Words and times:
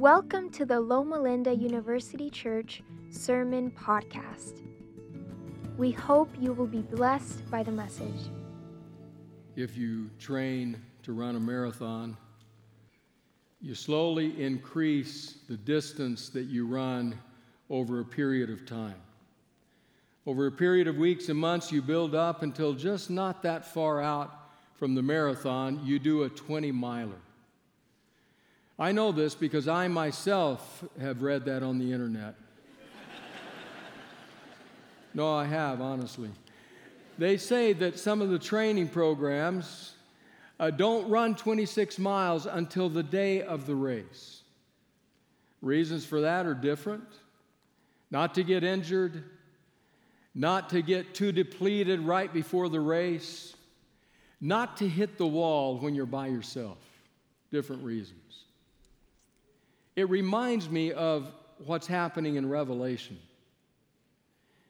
Welcome 0.00 0.48
to 0.52 0.64
the 0.64 0.80
Loma 0.80 1.20
Linda 1.20 1.54
University 1.54 2.30
Church 2.30 2.82
Sermon 3.10 3.70
Podcast. 3.70 4.62
We 5.76 5.90
hope 5.90 6.30
you 6.40 6.54
will 6.54 6.66
be 6.66 6.80
blessed 6.80 7.50
by 7.50 7.62
the 7.62 7.72
message. 7.72 8.30
If 9.56 9.76
you 9.76 10.08
train 10.18 10.80
to 11.02 11.12
run 11.12 11.36
a 11.36 11.38
marathon, 11.38 12.16
you 13.60 13.74
slowly 13.74 14.42
increase 14.42 15.34
the 15.50 15.58
distance 15.58 16.30
that 16.30 16.46
you 16.46 16.66
run 16.66 17.14
over 17.68 18.00
a 18.00 18.04
period 18.06 18.48
of 18.48 18.64
time. 18.64 19.02
Over 20.24 20.46
a 20.46 20.52
period 20.52 20.88
of 20.88 20.96
weeks 20.96 21.28
and 21.28 21.38
months, 21.38 21.70
you 21.70 21.82
build 21.82 22.14
up 22.14 22.42
until 22.42 22.72
just 22.72 23.10
not 23.10 23.42
that 23.42 23.66
far 23.66 24.00
out 24.00 24.32
from 24.76 24.94
the 24.94 25.02
marathon, 25.02 25.78
you 25.84 25.98
do 25.98 26.22
a 26.22 26.30
20 26.30 26.72
miler. 26.72 27.20
I 28.80 28.92
know 28.92 29.12
this 29.12 29.34
because 29.34 29.68
I 29.68 29.88
myself 29.88 30.82
have 30.98 31.20
read 31.20 31.44
that 31.44 31.62
on 31.62 31.78
the 31.78 31.92
internet. 31.92 32.34
no, 35.12 35.30
I 35.34 35.44
have, 35.44 35.82
honestly. 35.82 36.30
They 37.18 37.36
say 37.36 37.74
that 37.74 37.98
some 37.98 38.22
of 38.22 38.30
the 38.30 38.38
training 38.38 38.88
programs 38.88 39.92
uh, 40.58 40.70
don't 40.70 41.10
run 41.10 41.34
26 41.34 41.98
miles 41.98 42.46
until 42.46 42.88
the 42.88 43.02
day 43.02 43.42
of 43.42 43.66
the 43.66 43.74
race. 43.74 44.40
Reasons 45.60 46.06
for 46.06 46.22
that 46.22 46.46
are 46.46 46.54
different. 46.54 47.04
Not 48.10 48.34
to 48.36 48.42
get 48.42 48.64
injured, 48.64 49.22
not 50.34 50.70
to 50.70 50.80
get 50.80 51.14
too 51.14 51.32
depleted 51.32 52.00
right 52.00 52.32
before 52.32 52.70
the 52.70 52.80
race, 52.80 53.54
not 54.40 54.78
to 54.78 54.88
hit 54.88 55.18
the 55.18 55.26
wall 55.26 55.78
when 55.78 55.94
you're 55.94 56.06
by 56.06 56.28
yourself. 56.28 56.78
Different 57.50 57.84
reasons. 57.84 58.29
It 60.00 60.08
reminds 60.08 60.70
me 60.70 60.92
of 60.92 61.30
what's 61.66 61.86
happening 61.86 62.36
in 62.36 62.48
Revelation. 62.48 63.18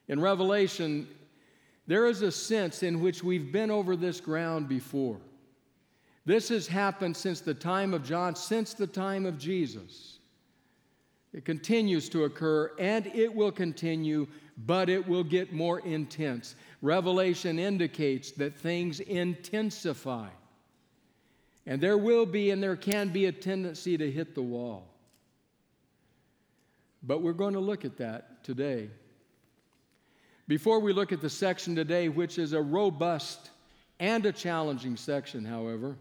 In 0.08 0.20
Revelation, 0.20 1.06
there 1.86 2.06
is 2.06 2.22
a 2.22 2.32
sense 2.32 2.82
in 2.82 3.00
which 3.00 3.22
we've 3.22 3.52
been 3.52 3.70
over 3.70 3.94
this 3.94 4.20
ground 4.20 4.68
before. 4.68 5.20
This 6.24 6.48
has 6.48 6.66
happened 6.66 7.16
since 7.16 7.40
the 7.40 7.54
time 7.54 7.94
of 7.94 8.02
John, 8.02 8.34
since 8.34 8.74
the 8.74 8.88
time 8.88 9.24
of 9.24 9.38
Jesus. 9.38 10.18
It 11.32 11.44
continues 11.44 12.08
to 12.08 12.24
occur 12.24 12.72
and 12.80 13.06
it 13.06 13.32
will 13.32 13.52
continue, 13.52 14.26
but 14.66 14.88
it 14.88 15.06
will 15.06 15.22
get 15.22 15.52
more 15.52 15.78
intense. 15.78 16.56
Revelation 16.82 17.60
indicates 17.60 18.32
that 18.32 18.58
things 18.58 18.98
intensify. 18.98 20.26
And 21.66 21.80
there 21.80 21.98
will 21.98 22.26
be 22.26 22.50
and 22.50 22.60
there 22.60 22.74
can 22.74 23.10
be 23.10 23.26
a 23.26 23.32
tendency 23.32 23.96
to 23.96 24.10
hit 24.10 24.34
the 24.34 24.42
wall. 24.42 24.89
But 27.02 27.22
we're 27.22 27.32
going 27.32 27.54
to 27.54 27.60
look 27.60 27.84
at 27.84 27.96
that 27.98 28.44
today. 28.44 28.90
Before 30.48 30.80
we 30.80 30.92
look 30.92 31.12
at 31.12 31.20
the 31.20 31.30
section 31.30 31.74
today, 31.74 32.08
which 32.08 32.38
is 32.38 32.52
a 32.52 32.60
robust 32.60 33.50
and 33.98 34.26
a 34.26 34.32
challenging 34.32 34.96
section, 34.96 35.44
however, 35.44 35.96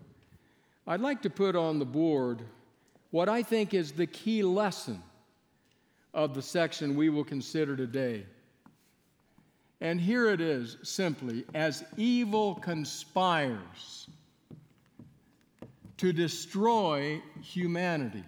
I'd 0.88 1.02
like 1.02 1.22
to 1.22 1.30
put 1.30 1.56
on 1.56 1.80
the 1.80 1.86
board 1.86 2.42
what 3.12 3.30
I 3.30 3.44
think 3.44 3.74
is 3.74 3.92
the 3.92 4.08
key 4.08 4.44
lesson 4.44 5.02
of 6.14 6.34
the 6.34 6.42
section 6.42 6.96
we 6.96 7.10
will 7.10 7.24
consider 7.24 7.76
today. 7.76 8.26
And 9.82 10.02
here 10.02 10.30
it 10.30 10.42
is 10.42 10.78
simply 10.84 11.46
as 11.54 11.84
evil 11.96 12.56
conspires 12.56 14.08
to 15.98 16.12
destroy 16.12 17.22
humanity. 17.42 18.24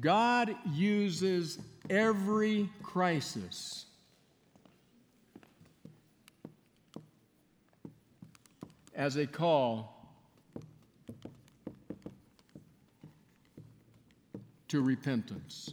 God 0.00 0.54
uses 0.72 1.58
every 1.88 2.68
crisis 2.82 3.86
as 8.94 9.16
a 9.16 9.26
call 9.26 9.94
to 14.68 14.80
repentance. 14.80 15.72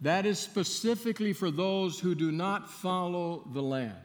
That 0.00 0.24
is 0.24 0.38
specifically 0.38 1.32
for 1.32 1.50
those 1.50 1.98
who 1.98 2.14
do 2.14 2.30
not 2.30 2.70
follow 2.70 3.46
the 3.52 3.62
Lamb. 3.62 3.96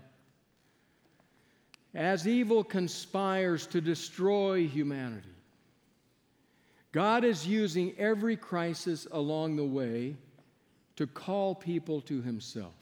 As 1.94 2.28
evil 2.28 2.64
conspires 2.64 3.68
to 3.68 3.82
destroy 3.82 4.68
humanity, 4.68 5.30
God 6.92 7.24
is 7.24 7.48
using 7.48 7.94
every 7.98 8.36
crisis 8.36 9.08
along 9.12 9.56
the 9.56 9.66
way 9.66 10.16
to 10.98 11.08
call 11.08 11.56
people 11.56 12.02
to 12.02 12.22
Himself. 12.22 12.74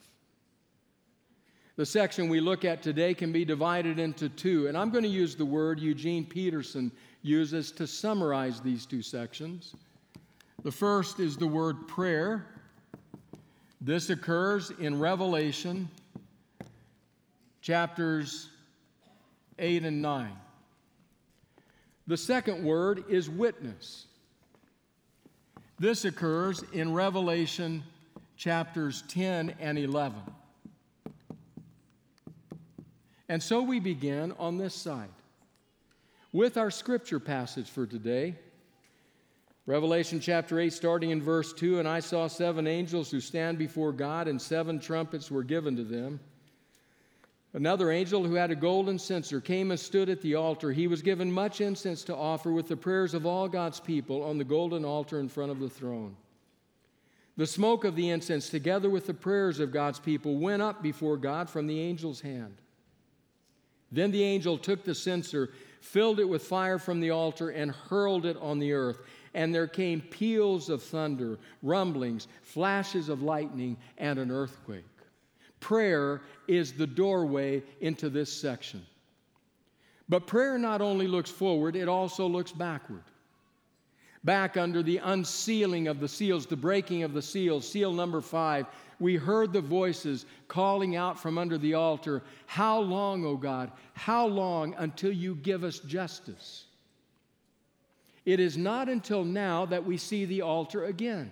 The 1.76 1.86
section 1.86 2.28
we 2.28 2.42
look 2.42 2.66
at 2.66 2.82
today 2.82 3.14
can 3.14 3.32
be 3.32 3.46
divided 3.46 4.00
into 4.00 4.28
two, 4.28 4.68
and 4.68 4.78
I'm 4.78 4.90
going 4.90 5.04
to 5.04 5.10
use 5.10 5.36
the 5.36 5.46
word 5.46 5.80
Eugene 5.80 6.26
Peterson 6.26 6.92
uses 7.22 7.72
to 7.74 7.88
summarize 7.88 8.60
these 8.60 8.86
two 8.86 9.02
sections. 9.02 9.76
The 10.64 10.72
first 10.72 11.20
is 11.20 11.38
the 11.38 11.48
word 11.48 11.88
prayer. 11.88 12.46
This 13.80 14.10
occurs 14.10 14.72
in 14.72 15.00
Revelation 15.00 15.88
chapters 17.62 18.50
8 19.58 19.84
and 19.84 20.02
9. 20.02 20.32
The 22.10 22.18
second 22.18 22.64
word 22.64 23.04
is 23.08 23.30
witness. 23.30 24.08
This 25.78 26.06
occurs 26.06 26.64
in 26.74 26.92
Revelation 26.96 27.84
chapters 28.36 29.04
10 29.10 29.54
and 29.60 29.78
11. 29.78 30.20
And 33.30 33.44
so 33.44 33.62
we 33.62 33.80
begin 33.80 34.34
on 34.40 34.58
this 34.58 34.74
side 34.74 35.12
with 36.34 36.58
our 36.58 36.72
scripture 36.72 37.20
passage 37.20 37.70
for 37.70 37.86
today. 37.86 38.34
Revelation 39.68 40.20
chapter 40.20 40.60
8, 40.60 40.74
starting 40.74 41.12
in 41.12 41.22
verse 41.22 41.54
2 41.54 41.78
And 41.78 41.88
I 41.88 42.00
saw 42.00 42.26
seven 42.26 42.66
angels 42.66 43.12
who 43.12 43.22
stand 43.22 43.60
before 43.60 43.92
God, 43.92 44.28
and 44.28 44.42
seven 44.42 44.80
trumpets 44.80 45.30
were 45.30 45.44
given 45.44 45.76
to 45.76 45.84
them. 45.84 46.20
Another 47.54 47.92
angel 47.92 48.24
who 48.24 48.36
had 48.36 48.52
a 48.52 48.56
golden 48.56 49.00
censer 49.00 49.42
came 49.42 49.72
and 49.72 49.80
stood 49.80 50.08
at 50.10 50.22
the 50.22 50.36
altar. 50.36 50.72
He 50.72 50.86
was 50.86 51.02
given 51.02 51.32
much 51.32 51.62
incense 51.62 52.04
to 52.04 52.16
offer 52.16 52.52
with 52.52 52.68
the 52.68 52.78
prayers 52.78 53.16
of 53.16 53.26
all 53.26 53.48
God's 53.48 53.80
people 53.80 54.24
on 54.24 54.38
the 54.38 54.44
golden 54.44 54.86
altar 54.86 55.20
in 55.20 55.30
front 55.30 55.52
of 55.52 55.60
the 55.60 55.70
throne. 55.70 56.16
The 57.38 57.48
smoke 57.48 57.86
of 57.86 57.96
the 57.96 58.10
incense, 58.10 58.50
together 58.50 58.90
with 58.90 59.08
the 59.08 59.14
prayers 59.14 59.60
of 59.60 59.72
God's 59.72 59.98
people, 59.98 60.38
went 60.38 60.62
up 60.62 60.84
before 60.84 61.18
God 61.18 61.50
from 61.50 61.66
the 61.66 61.82
angel's 61.82 62.22
hand. 62.22 62.56
Then 63.92 64.12
the 64.12 64.24
angel 64.24 64.58
took 64.58 64.84
the 64.84 64.94
censer, 64.94 65.50
filled 65.82 66.20
it 66.20 66.30
with 66.30 66.44
fire 66.44 66.78
from 66.78 67.00
the 67.00 67.10
altar, 67.10 67.50
and 67.50 67.72
hurled 67.72 68.28
it 68.28 68.38
on 68.38 68.60
the 68.60 68.74
earth. 68.74 69.00
And 69.34 69.56
there 69.56 69.68
came 69.68 70.02
peals 70.02 70.70
of 70.70 70.84
thunder, 70.84 71.40
rumblings, 71.64 72.28
flashes 72.44 73.10
of 73.10 73.24
lightning, 73.24 73.78
and 73.98 74.20
an 74.20 74.30
earthquake. 74.30 74.86
Prayer 75.60 76.22
is 76.48 76.74
the 76.74 76.88
doorway 76.88 77.64
into 77.82 78.10
this 78.10 78.32
section. 78.32 78.86
But 80.08 80.26
prayer 80.26 80.58
not 80.58 80.82
only 80.82 81.08
looks 81.08 81.30
forward, 81.30 81.76
it 81.76 81.88
also 81.88 82.28
looks 82.28 82.52
backward. 82.52 83.04
Back 84.24 84.58
under 84.58 84.84
the 84.84 84.98
unsealing 84.98 85.88
of 85.88 86.00
the 86.00 86.08
seals, 86.08 86.46
the 86.46 86.58
breaking 86.58 87.04
of 87.04 87.14
the 87.14 87.22
seals, 87.22 87.70
seal 87.70 87.94
number 87.94 88.20
five, 88.20 88.66
we 89.00 89.16
heard 89.16 89.54
the 89.54 89.62
voices 89.62 90.26
calling 90.50 90.98
out 90.98 91.20
from 91.20 91.38
under 91.38 91.58
the 91.58 91.76
altar, 91.76 92.24
How 92.48 92.80
long, 92.80 93.26
O 93.26 93.38
God? 93.38 93.72
How 93.94 94.26
long 94.26 94.76
until 94.78 95.12
you 95.12 95.36
give 95.36 95.64
us 95.64 95.80
justice? 95.80 96.66
It 98.26 98.40
is 98.40 98.58
not 98.58 98.90
until 98.90 99.24
now 99.24 99.66
that 99.68 99.86
we 99.86 99.98
see 99.98 100.26
the 100.26 100.42
altar 100.42 100.86
again. 100.86 101.32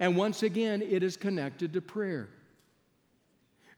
And 0.00 0.16
once 0.16 0.42
again, 0.42 0.82
it 0.82 1.04
is 1.04 1.16
connected 1.16 1.72
to 1.74 1.80
prayer. 1.80 2.28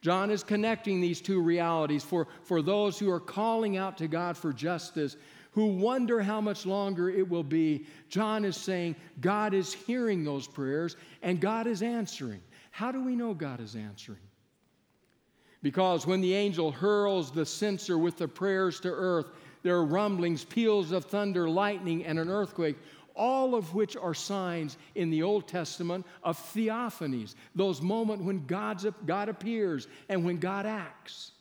John 0.06 0.31
is 0.31 0.44
connecting 0.44 1.00
these 1.00 1.20
two 1.20 1.43
realities 1.43 2.05
for, 2.05 2.29
for 2.44 2.62
those 2.62 2.97
who 2.97 3.11
are 3.11 3.19
calling 3.19 3.76
out 3.76 3.99
to 3.99 4.06
God 4.06 4.37
for 4.37 4.53
justice, 4.53 5.17
who 5.50 5.67
wonder 5.67 6.20
how 6.20 6.41
much 6.41 6.64
longer 6.64 7.11
it 7.11 7.29
will 7.29 7.43
be. 7.43 7.87
John 8.08 8.44
is 8.44 8.56
saying 8.56 8.94
God 9.20 9.53
is 9.53 9.73
hearing 9.73 10.23
those 10.23 10.47
prayers 10.47 10.94
and 11.23 11.41
God 11.41 11.67
is 11.67 11.82
answering. 11.82 12.41
How 12.70 12.93
do 12.93 13.03
we 13.03 13.17
know 13.17 13.35
God 13.35 13.61
is 13.61 13.75
answering? 13.75 14.20
Because 15.61 16.06
when 16.06 16.20
the 16.20 16.35
angel 16.35 16.70
hurls 16.70 17.32
the 17.32 17.44
censer 17.44 17.99
with 17.99 18.17
the 18.17 18.29
prayers 18.29 18.79
to 18.82 18.88
earth, 18.91 19.32
there 19.64 19.75
are 19.75 19.85
rumblings, 19.85 20.44
peals 20.44 20.93
of 20.93 21.06
thunder, 21.06 21.50
lightning, 21.50 22.05
and 22.05 22.20
an 22.20 22.31
earthquake 22.31 22.76
all 23.17 23.55
of 23.55 23.75
which 23.75 23.97
are 23.97 24.15
signs 24.15 24.77
in 24.95 25.11
the 25.11 25.23
Old 25.23 25.49
Testament 25.49 26.07
of 26.23 26.39
theophanies, 26.55 27.35
those 27.55 27.81
moments 27.81 28.25
when 28.25 28.47
God's, 28.47 28.87
God 29.07 29.29
appears 29.29 29.89
and 30.09 30.25
when 30.25 30.39
God 30.39 30.67
acts. 30.67 31.33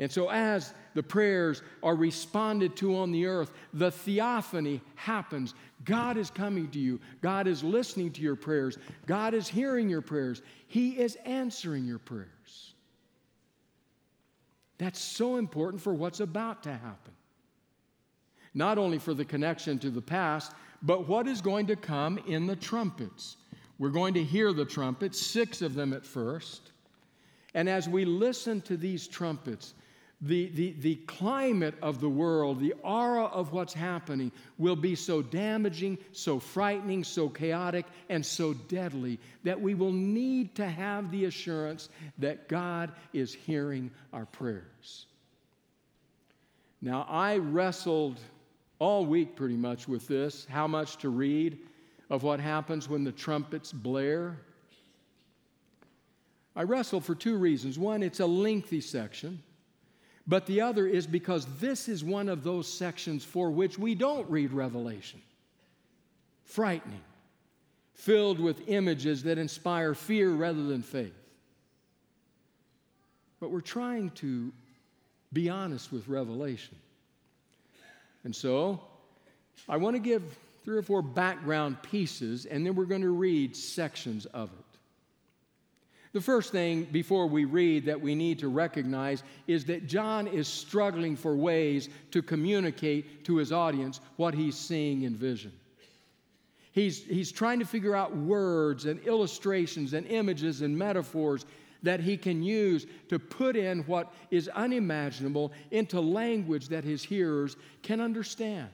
And 0.00 0.10
so, 0.10 0.28
as 0.30 0.74
the 0.94 1.02
prayers 1.02 1.62
are 1.82 1.96
responded 1.96 2.76
to 2.76 2.96
on 2.96 3.10
the 3.10 3.26
earth, 3.26 3.50
the 3.72 3.90
theophany 3.90 4.80
happens. 4.94 5.54
God 5.84 6.16
is 6.16 6.30
coming 6.30 6.70
to 6.70 6.78
you. 6.78 7.00
God 7.20 7.48
is 7.48 7.64
listening 7.64 8.12
to 8.12 8.22
your 8.22 8.36
prayers. 8.36 8.78
God 9.06 9.34
is 9.34 9.48
hearing 9.48 9.88
your 9.88 10.02
prayers. 10.02 10.40
He 10.68 10.90
is 10.90 11.16
answering 11.24 11.84
your 11.84 11.98
prayers. 11.98 12.74
That's 14.78 15.00
so 15.00 15.36
important 15.36 15.82
for 15.82 15.92
what's 15.92 16.20
about 16.20 16.62
to 16.62 16.72
happen. 16.72 17.12
Not 18.54 18.78
only 18.78 18.98
for 18.98 19.14
the 19.14 19.24
connection 19.24 19.78
to 19.80 19.90
the 19.90 20.02
past, 20.02 20.52
but 20.82 21.08
what 21.08 21.26
is 21.26 21.40
going 21.40 21.66
to 21.66 21.76
come 21.76 22.18
in 22.26 22.46
the 22.46 22.56
trumpets. 22.56 23.36
We're 23.78 23.90
going 23.90 24.14
to 24.14 24.24
hear 24.24 24.52
the 24.52 24.64
trumpets, 24.64 25.20
six 25.20 25.62
of 25.62 25.74
them 25.74 25.92
at 25.92 26.04
first. 26.04 26.72
And 27.54 27.68
as 27.68 27.88
we 27.88 28.04
listen 28.04 28.60
to 28.62 28.76
these 28.76 29.06
trumpets, 29.06 29.74
the, 30.20 30.48
the, 30.48 30.74
the 30.80 30.96
climate 31.06 31.74
of 31.80 32.00
the 32.00 32.08
world, 32.08 32.58
the 32.58 32.74
aura 32.82 33.26
of 33.26 33.52
what's 33.52 33.72
happening 33.72 34.32
will 34.58 34.74
be 34.74 34.96
so 34.96 35.22
damaging, 35.22 35.96
so 36.12 36.40
frightening, 36.40 37.04
so 37.04 37.28
chaotic, 37.28 37.86
and 38.08 38.24
so 38.26 38.52
deadly 38.52 39.20
that 39.44 39.60
we 39.60 39.74
will 39.74 39.92
need 39.92 40.56
to 40.56 40.66
have 40.66 41.12
the 41.12 41.26
assurance 41.26 41.88
that 42.18 42.48
God 42.48 42.90
is 43.12 43.32
hearing 43.32 43.92
our 44.12 44.26
prayers. 44.26 45.06
Now, 46.82 47.06
I 47.08 47.38
wrestled 47.38 48.18
all 48.78 49.04
week 49.06 49.36
pretty 49.36 49.56
much 49.56 49.88
with 49.88 50.06
this 50.06 50.46
how 50.48 50.66
much 50.66 50.96
to 50.98 51.08
read 51.08 51.58
of 52.10 52.22
what 52.22 52.40
happens 52.40 52.88
when 52.88 53.04
the 53.04 53.12
trumpets 53.12 53.72
blare. 53.72 54.38
I 56.56 56.62
wrestle 56.62 57.00
for 57.00 57.14
two 57.14 57.36
reasons. 57.36 57.78
One, 57.78 58.02
it's 58.02 58.20
a 58.20 58.26
lengthy 58.26 58.80
section. 58.80 59.42
But 60.26 60.44
the 60.44 60.60
other 60.60 60.86
is 60.86 61.06
because 61.06 61.46
this 61.58 61.88
is 61.88 62.04
one 62.04 62.28
of 62.28 62.44
those 62.44 62.70
sections 62.70 63.24
for 63.24 63.50
which 63.50 63.78
we 63.78 63.94
don't 63.94 64.28
read 64.30 64.52
Revelation. 64.52 65.22
Frightening, 66.44 67.00
filled 67.94 68.38
with 68.38 68.68
images 68.68 69.22
that 69.22 69.38
inspire 69.38 69.94
fear 69.94 70.30
rather 70.30 70.62
than 70.64 70.82
faith. 70.82 71.14
But 73.40 73.50
we're 73.50 73.60
trying 73.60 74.10
to 74.16 74.52
be 75.32 75.48
honest 75.48 75.92
with 75.92 76.08
Revelation. 76.08 76.76
And 78.28 78.36
so, 78.36 78.78
I 79.70 79.78
want 79.78 79.96
to 79.96 80.00
give 80.00 80.22
three 80.62 80.76
or 80.76 80.82
four 80.82 81.00
background 81.00 81.82
pieces, 81.82 82.44
and 82.44 82.66
then 82.66 82.74
we're 82.74 82.84
going 82.84 83.00
to 83.00 83.08
read 83.08 83.56
sections 83.56 84.26
of 84.26 84.50
it. 84.50 84.78
The 86.12 86.20
first 86.20 86.52
thing 86.52 86.84
before 86.84 87.26
we 87.26 87.46
read 87.46 87.86
that 87.86 87.98
we 87.98 88.14
need 88.14 88.38
to 88.40 88.48
recognize 88.48 89.22
is 89.46 89.64
that 89.64 89.86
John 89.86 90.26
is 90.26 90.46
struggling 90.46 91.16
for 91.16 91.34
ways 91.34 91.88
to 92.10 92.20
communicate 92.20 93.24
to 93.24 93.38
his 93.38 93.50
audience 93.50 93.98
what 94.16 94.34
he's 94.34 94.56
seeing 94.56 95.04
in 95.04 95.16
vision. 95.16 95.52
He's, 96.72 97.02
he's 97.02 97.32
trying 97.32 97.60
to 97.60 97.64
figure 97.64 97.96
out 97.96 98.14
words 98.14 98.84
and 98.84 99.00
illustrations 99.06 99.94
and 99.94 100.06
images 100.06 100.60
and 100.60 100.76
metaphors 100.76 101.46
that 101.82 102.00
he 102.00 102.16
can 102.16 102.42
use 102.42 102.86
to 103.08 103.18
put 103.18 103.56
in 103.56 103.80
what 103.80 104.12
is 104.30 104.48
unimaginable 104.48 105.52
into 105.70 106.00
language 106.00 106.68
that 106.68 106.84
his 106.84 107.02
hearers 107.02 107.56
can 107.82 108.00
understand. 108.00 108.68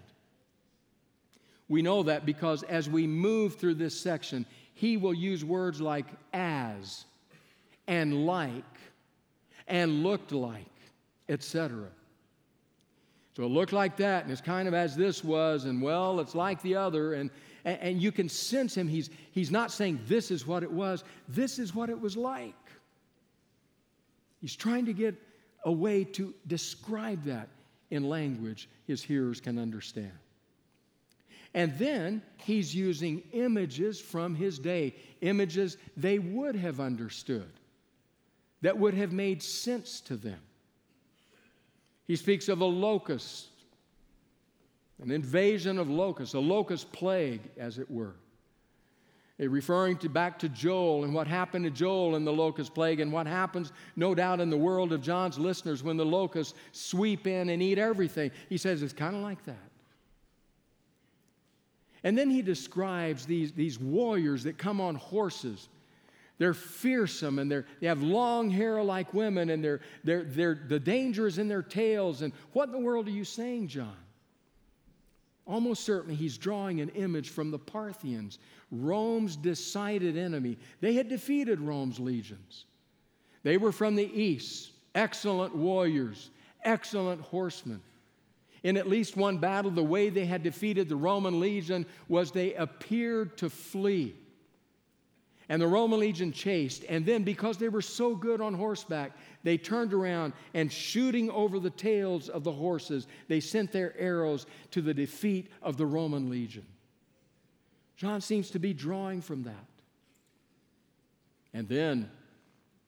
We 1.68 1.82
know 1.82 2.02
that 2.02 2.26
because 2.26 2.62
as 2.64 2.88
we 2.88 3.06
move 3.06 3.56
through 3.56 3.74
this 3.74 3.98
section, 3.98 4.46
he 4.74 4.96
will 4.96 5.14
use 5.14 5.44
words 5.44 5.80
like 5.80 6.06
as 6.32 7.04
and 7.86 8.26
like 8.26 8.64
and 9.66 10.02
looked 10.02 10.32
like, 10.32 10.66
etc. 11.28 11.86
So 13.36 13.42
it 13.42 13.48
looked 13.48 13.72
like 13.72 13.96
that, 13.96 14.24
and 14.24 14.32
it's 14.32 14.40
kind 14.40 14.68
of 14.68 14.74
as 14.74 14.94
this 14.94 15.24
was, 15.24 15.64
and 15.64 15.82
well, 15.82 16.20
it's 16.20 16.34
like 16.34 16.62
the 16.62 16.76
other, 16.76 17.14
and, 17.14 17.30
and, 17.64 18.00
you 18.00 18.12
can 18.12 18.28
sense 18.28 18.76
him. 18.76 18.86
He's, 18.86 19.10
he's 19.32 19.50
not 19.50 19.72
saying 19.72 20.00
this 20.06 20.30
is 20.30 20.46
what 20.46 20.62
it 20.62 20.70
was, 20.70 21.02
this 21.28 21.58
is 21.58 21.74
what 21.74 21.90
it 21.90 22.00
was 22.00 22.16
like. 22.16 22.54
He's 24.44 24.56
trying 24.56 24.84
to 24.84 24.92
get 24.92 25.14
a 25.64 25.72
way 25.72 26.04
to 26.04 26.34
describe 26.46 27.24
that 27.24 27.48
in 27.90 28.10
language 28.10 28.68
his 28.86 29.02
hearers 29.02 29.40
can 29.40 29.58
understand. 29.58 30.12
And 31.54 31.72
then 31.78 32.20
he's 32.36 32.74
using 32.74 33.22
images 33.32 33.98
from 33.98 34.34
his 34.34 34.58
day, 34.58 34.96
images 35.22 35.78
they 35.96 36.18
would 36.18 36.56
have 36.56 36.78
understood 36.78 37.50
that 38.60 38.76
would 38.76 38.92
have 38.92 39.12
made 39.12 39.42
sense 39.42 40.02
to 40.02 40.16
them. 40.18 40.40
He 42.06 42.14
speaks 42.14 42.50
of 42.50 42.60
a 42.60 42.66
locust, 42.66 43.48
an 45.02 45.10
invasion 45.10 45.78
of 45.78 45.88
locusts, 45.88 46.34
a 46.34 46.38
locust 46.38 46.92
plague, 46.92 47.40
as 47.56 47.78
it 47.78 47.90
were. 47.90 48.12
Eh, 49.40 49.46
referring 49.48 49.96
to 49.98 50.08
back 50.08 50.38
to 50.40 50.48
Joel 50.48 51.04
and 51.04 51.14
what 51.14 51.26
happened 51.26 51.64
to 51.64 51.70
Joel 51.70 52.16
in 52.16 52.24
the 52.24 52.32
locust 52.32 52.74
plague 52.74 53.00
and 53.00 53.12
what 53.12 53.26
happens, 53.26 53.72
no 53.96 54.14
doubt, 54.14 54.40
in 54.40 54.50
the 54.50 54.56
world 54.56 54.92
of 54.92 55.00
John's 55.02 55.38
listeners 55.38 55.82
when 55.82 55.96
the 55.96 56.06
locusts 56.06 56.54
sweep 56.72 57.26
in 57.26 57.48
and 57.48 57.62
eat 57.62 57.78
everything. 57.78 58.30
He 58.48 58.58
says 58.58 58.82
it's 58.82 58.92
kind 58.92 59.16
of 59.16 59.22
like 59.22 59.44
that. 59.46 59.56
And 62.04 62.18
then 62.18 62.30
he 62.30 62.42
describes 62.42 63.24
these, 63.24 63.52
these 63.52 63.80
warriors 63.80 64.44
that 64.44 64.58
come 64.58 64.80
on 64.80 64.94
horses 64.94 65.68
they're 66.38 66.54
fearsome 66.54 67.38
and 67.38 67.50
they're, 67.50 67.64
they 67.80 67.86
have 67.86 68.02
long 68.02 68.50
hair 68.50 68.82
like 68.82 69.14
women 69.14 69.50
and 69.50 69.62
they're, 69.62 69.80
they're, 70.02 70.24
they're, 70.24 70.60
the 70.66 70.80
danger 70.80 71.26
is 71.26 71.38
in 71.38 71.48
their 71.48 71.62
tails. 71.62 72.22
And 72.22 72.32
what 72.52 72.66
in 72.66 72.72
the 72.72 72.78
world 72.78 73.06
are 73.06 73.12
you 73.12 73.24
saying, 73.24 73.68
John? 73.68 73.96
Almost 75.46 75.84
certainly 75.84 76.14
he's 76.14 76.38
drawing 76.38 76.80
an 76.80 76.88
image 76.90 77.28
from 77.28 77.50
the 77.50 77.58
Parthians, 77.58 78.38
Rome's 78.70 79.36
decided 79.36 80.16
enemy. 80.16 80.56
They 80.80 80.94
had 80.94 81.08
defeated 81.08 81.60
Rome's 81.60 82.00
legions. 82.00 82.64
They 83.42 83.58
were 83.58 83.72
from 83.72 83.94
the 83.94 84.10
east, 84.10 84.72
excellent 84.94 85.54
warriors, 85.54 86.30
excellent 86.64 87.20
horsemen. 87.20 87.82
In 88.62 88.78
at 88.78 88.88
least 88.88 89.16
one 89.16 89.36
battle, 89.36 89.70
the 89.70 89.84
way 89.84 90.08
they 90.08 90.24
had 90.24 90.42
defeated 90.42 90.88
the 90.88 90.96
Roman 90.96 91.38
legion 91.38 91.84
was 92.08 92.30
they 92.30 92.54
appeared 92.54 93.36
to 93.38 93.50
flee. 93.50 94.14
And 95.48 95.60
the 95.60 95.66
Roman 95.66 96.00
legion 96.00 96.32
chased, 96.32 96.84
and 96.88 97.04
then 97.04 97.22
because 97.22 97.58
they 97.58 97.68
were 97.68 97.82
so 97.82 98.14
good 98.16 98.40
on 98.40 98.54
horseback, 98.54 99.12
they 99.42 99.58
turned 99.58 99.92
around 99.92 100.32
and 100.54 100.72
shooting 100.72 101.30
over 101.30 101.58
the 101.58 101.70
tails 101.70 102.30
of 102.30 102.44
the 102.44 102.52
horses, 102.52 103.06
they 103.28 103.40
sent 103.40 103.70
their 103.70 103.94
arrows 103.98 104.46
to 104.70 104.80
the 104.80 104.94
defeat 104.94 105.50
of 105.60 105.76
the 105.76 105.84
Roman 105.84 106.30
legion. 106.30 106.64
John 107.96 108.22
seems 108.22 108.50
to 108.50 108.58
be 108.58 108.72
drawing 108.72 109.20
from 109.20 109.42
that. 109.42 109.66
And 111.52 111.68
then, 111.68 112.10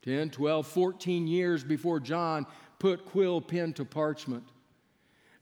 10, 0.02 0.30
12, 0.30 0.66
14 0.66 1.26
years 1.26 1.62
before 1.62 2.00
John 2.00 2.46
put 2.78 3.04
quill 3.04 3.40
pen 3.40 3.74
to 3.74 3.84
parchment, 3.84 4.44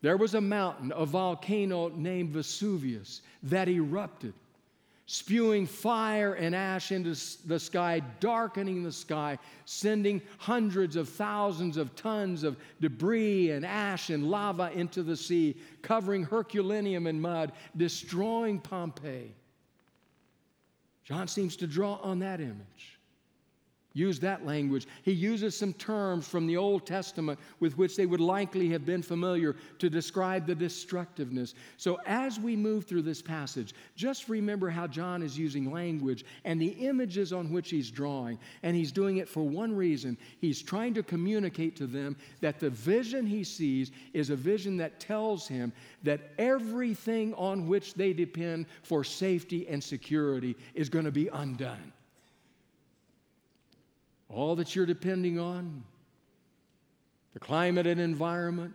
there 0.03 0.17
was 0.17 0.35
a 0.35 0.41
mountain, 0.41 0.93
a 0.95 1.07
volcano 1.07 1.89
named 1.89 2.31
Vesuvius, 2.31 3.23
that 3.45 3.69
erupted 3.69 4.35
spewing 5.07 5.67
fire 5.67 6.35
and 6.35 6.55
ash 6.55 6.91
into 6.91 7.15
the 7.47 7.61
sky, 7.61 8.01
darkening 8.21 8.83
the 8.83 8.93
sky, 8.93 9.39
sending 9.67 10.23
hundreds 10.39 10.97
of 10.97 11.09
thousands 11.09 11.77
of 11.77 11.95
tons 11.95 12.43
of 12.43 12.57
debris 12.81 13.51
and 13.51 13.67
ash 13.67 14.11
and 14.11 14.31
lava 14.31 14.71
into 14.75 15.03
the 15.03 15.17
sea, 15.17 15.57
covering 15.83 16.23
Herculaneum 16.23 17.07
in 17.07 17.21
mud, 17.21 17.53
destroying 17.77 18.59
Pompeii. 18.59 19.35
John 21.05 21.29
seems 21.29 21.57
to 21.57 21.67
draw 21.67 21.97
on 21.97 22.19
that 22.21 22.41
image 22.41 22.94
use 23.95 24.19
that 24.19 24.45
language. 24.45 24.87
He 25.03 25.13
uses 25.13 25.57
some 25.57 25.73
terms 25.73 26.29
from 26.29 26.47
the 26.47 26.57
Old 26.57 26.85
Testament 26.85 27.39
with 27.61 27.79
which 27.79 27.97
they 27.97 28.07
would 28.07 28.21
likely 28.21 28.69
have 28.71 28.85
been 28.85 29.03
familiar 29.03 29.57
to 29.79 29.89
describe 29.89 30.47
the 30.47 30.55
destructiveness. 30.55 31.55
So, 31.77 31.99
as 32.05 32.39
we 32.39 32.57
move 32.57 32.85
through 32.85 33.03
this 33.03 33.23
passage, 33.23 33.73
just 33.95 34.29
remember 34.29 34.69
how 34.69 34.89
John 34.89 35.23
is 35.23 35.39
using 35.39 35.73
language 35.73 36.25
and 36.45 36.61
the 36.61 36.69
images 36.69 37.33
on 37.33 37.53
which 37.53 37.71
he's 37.71 37.91
drawing. 37.91 38.39
And 38.65 38.77
he's 38.77 38.93
doing 38.93 39.19
it 39.19 39.29
for 39.29 39.45
one 39.45 39.75
reason 39.75 40.19
he's 40.41 40.61
trying 40.61 40.95
to 40.95 41.03
communicate 41.03 41.77
to 41.77 41.87
them 41.87 42.17
that 42.41 42.59
the 42.59 42.71
vision 42.71 43.25
he 43.25 43.45
sees 43.45 43.93
is 44.13 44.31
a 44.31 44.37
vision 44.37 44.77
that 44.79 44.99
tells 44.99 45.47
him 45.47 45.73
that 46.03 46.33
everything 46.39 47.33
on 47.35 47.69
which 47.69 47.95
they 47.95 48.13
depend 48.13 48.67
for 48.83 49.05
safety 49.05 49.69
and 49.69 49.83
security 49.83 50.57
is 50.75 50.89
going 50.89 51.05
to 51.05 51.13
be 51.13 51.29
undone 51.29 51.93
all 54.35 54.57
that 54.57 54.75
you're 54.75 54.87
depending 54.87 55.39
on, 55.39 55.85
the 57.33 57.41
climate 57.41 57.87
and 57.87 58.01
environment, 58.01 58.75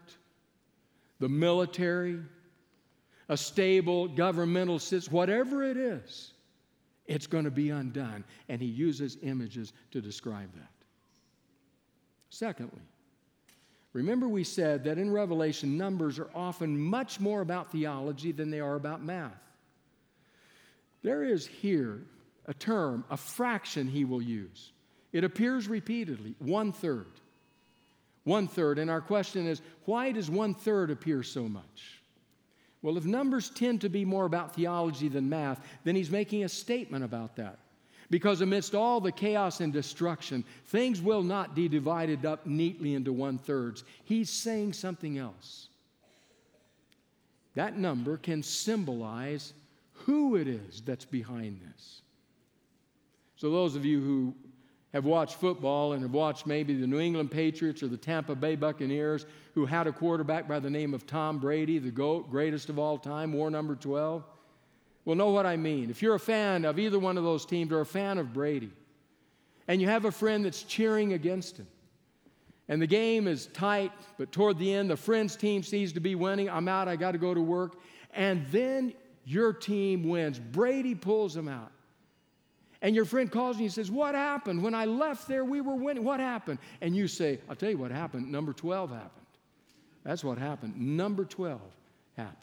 the 1.20 1.30
military, 1.30 2.20
a 3.28 3.38
stable 3.38 4.08
governmental 4.08 4.80
system, 4.80 5.14
whatever 5.14 5.64
it 5.64 5.78
is, 5.78 6.34
it's 7.06 7.28
going 7.28 7.46
to 7.46 7.52
be 7.52 7.70
undone. 7.70 8.24
And 8.48 8.62
he 8.62 8.68
uses 8.68 9.18
images 9.22 9.74
to 9.92 10.02
describe 10.02 10.54
that. 10.56 10.72
Secondly, 12.30 12.82
Remember, 13.94 14.28
we 14.28 14.44
said 14.44 14.84
that 14.84 14.98
in 14.98 15.12
Revelation, 15.12 15.78
numbers 15.78 16.20
are 16.20 16.30
often 16.36 16.78
much 16.78 17.20
more 17.20 17.42
about 17.42 17.72
theology 17.72 18.32
than 18.32 18.52
they 18.52 18.60
are 18.60 18.76
about 18.76 19.04
math. 19.04 19.42
There 21.02 21.24
is 21.24 21.48
here 21.48 22.02
a 22.46 22.54
term, 22.54 23.04
a 23.10 23.18
fraction 23.18 23.88
he 23.88 24.06
will 24.06 24.22
use. 24.22 24.72
It 25.12 25.24
appears 25.24 25.68
repeatedly 25.68 26.36
one 26.40 26.72
third. 26.72 27.08
One 28.24 28.48
third. 28.48 28.80
And 28.80 28.90
our 28.90 29.02
question 29.02 29.48
is 29.48 29.62
why 29.86 30.12
does 30.12 30.30
one 30.30 30.54
third 30.54 30.92
appear 30.92 31.24
so 31.24 31.48
much? 31.48 32.02
Well, 32.82 32.98
if 32.98 33.06
numbers 33.06 33.50
tend 33.50 33.82
to 33.82 33.90
be 33.90 34.06
more 34.06 34.26
about 34.26 34.56
theology 34.56 35.10
than 35.10 35.28
math, 35.28 35.60
then 35.84 35.96
he's 35.96 36.12
making 36.12 36.44
a 36.44 36.50
statement 36.50 37.04
about 37.04 37.36
that. 37.36 37.60
Because 38.10 38.42
amidst 38.42 38.74
all 38.74 39.00
the 39.00 39.12
chaos 39.12 39.60
and 39.60 39.72
destruction, 39.72 40.44
things 40.68 41.02
will 41.02 41.22
not 41.22 41.56
be 41.56 41.68
divided 41.68 42.26
up 42.26 42.48
neatly 42.48 42.96
into 42.96 43.14
one 43.14 43.38
thirds. 43.38 43.84
He's 44.04 44.30
saying 44.30 44.74
something 44.74 45.18
else. 45.18 45.68
That 47.56 47.78
number 47.78 48.18
can 48.18 48.42
symbolize 48.42 49.54
who 49.94 50.38
it 50.38 50.48
is 50.48 50.82
that's 50.82 51.06
behind 51.06 51.60
this. 51.62 52.02
So, 53.36 53.52
those 53.52 53.76
of 53.76 53.86
you 53.86 54.02
who 54.02 54.34
have 54.94 55.06
watched 55.06 55.36
football 55.36 55.94
and 55.94 56.02
have 56.02 56.14
watched 56.14 56.48
maybe 56.48 56.74
the 56.74 56.88
New 56.88 57.00
England 57.00 57.32
Patriots 57.32 57.84
or 57.84 57.88
the 57.88 57.98
Tampa 57.98 58.36
Bay 58.36 58.56
Buccaneers, 58.56 59.26
who 59.54 59.66
had 59.66 59.88
a 59.88 59.92
quarterback 59.92 60.48
by 60.48 60.60
the 60.60 60.70
name 60.70 60.94
of 60.94 61.06
Tom 61.06 61.38
Brady, 61.40 61.78
the 61.78 61.92
GOAT, 61.92 62.30
greatest 62.30 62.70
of 62.70 62.80
all 62.80 62.98
time, 62.98 63.34
wore 63.34 63.52
number 63.52 63.76
12, 63.76 64.24
will 65.06 65.16
know 65.16 65.30
what 65.30 65.46
I 65.46 65.58
mean. 65.58 65.90
If 65.90 66.02
you're 66.02 66.16
a 66.16 66.20
fan 66.20 66.66
of 66.66 66.80
either 66.80 66.98
one 66.98 67.18
of 67.18 67.24
those 67.24 67.46
teams 67.46 67.72
or 67.72 67.82
a 67.82 67.86
fan 67.86 68.18
of 68.18 68.34
Brady, 68.34 68.72
and 69.68 69.80
you 69.80 69.88
have 69.88 70.06
a 70.06 70.12
friend 70.12 70.44
that's 70.44 70.64
cheering 70.64 71.14
against 71.14 71.58
him, 71.58 71.68
and 72.68 72.80
the 72.80 72.88
game 72.88 73.28
is 73.28 73.48
tight, 73.48 73.92
but 74.18 74.32
toward 74.32 74.60
the 74.60 74.72
end, 74.72 74.92
the 74.92 74.98
friend's 74.98 75.36
team 75.36 75.64
seems 75.64 75.94
to 75.94 76.00
be 76.00 76.14
winning. 76.14 76.50
I'm 76.50 76.68
out, 76.68 76.88
I 76.88 76.96
got 76.96 77.14
to 77.14 77.18
go 77.18 77.34
to 77.34 77.42
work. 77.42 77.80
And 78.14 78.46
then 78.48 78.94
your 79.26 79.54
team 79.54 80.08
wins. 80.08 80.38
Brady 80.38 80.94
pulls 80.94 81.34
them 81.34 81.48
out. 81.48 81.72
And 82.82 82.96
your 82.96 83.06
friend 83.06 83.30
calls 83.30 83.58
you 83.58 83.64
and 83.64 83.74
says, 83.74 83.92
What 83.92 84.16
happened? 84.16 84.64
When 84.64 84.74
I 84.74 84.86
left 84.86 85.28
there, 85.28 85.44
we 85.44 85.62
were 85.62 85.76
winning. 85.76 86.04
What 86.04 86.20
happened? 86.20 86.60
And 86.82 86.96
you 86.96 87.08
say, 87.08 87.40
I'll 87.50 87.56
tell 87.56 87.70
you 87.70 87.78
what 87.78 87.92
happened. 87.92 88.32
Number 88.32 88.54
12 88.54 88.90
happened. 88.92 89.12
That's 90.04 90.24
what 90.24 90.38
happened. 90.38 90.78
Number 90.78 91.26
12 91.26 91.60
happened. 92.16 92.38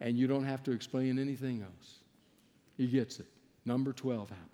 And 0.00 0.16
you 0.16 0.26
don't 0.26 0.44
have 0.44 0.62
to 0.64 0.70
explain 0.70 1.18
anything 1.18 1.62
else. 1.62 1.98
He 2.76 2.86
gets 2.86 3.18
it. 3.18 3.26
Number 3.64 3.92
12 3.92 4.28
happened. 4.28 4.48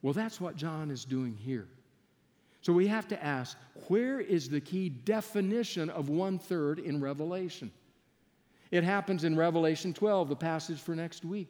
Well, 0.00 0.12
that's 0.12 0.40
what 0.40 0.56
John 0.56 0.90
is 0.90 1.04
doing 1.04 1.36
here. 1.36 1.68
So 2.62 2.72
we 2.72 2.86
have 2.88 3.08
to 3.08 3.24
ask 3.24 3.56
where 3.88 4.20
is 4.20 4.48
the 4.48 4.60
key 4.60 4.88
definition 4.88 5.90
of 5.90 6.08
one 6.08 6.38
third 6.38 6.78
in 6.78 7.00
Revelation? 7.00 7.70
It 8.70 8.84
happens 8.84 9.24
in 9.24 9.36
Revelation 9.36 9.92
12, 9.92 10.30
the 10.30 10.36
passage 10.36 10.80
for 10.80 10.94
next 10.94 11.24
week. 11.24 11.48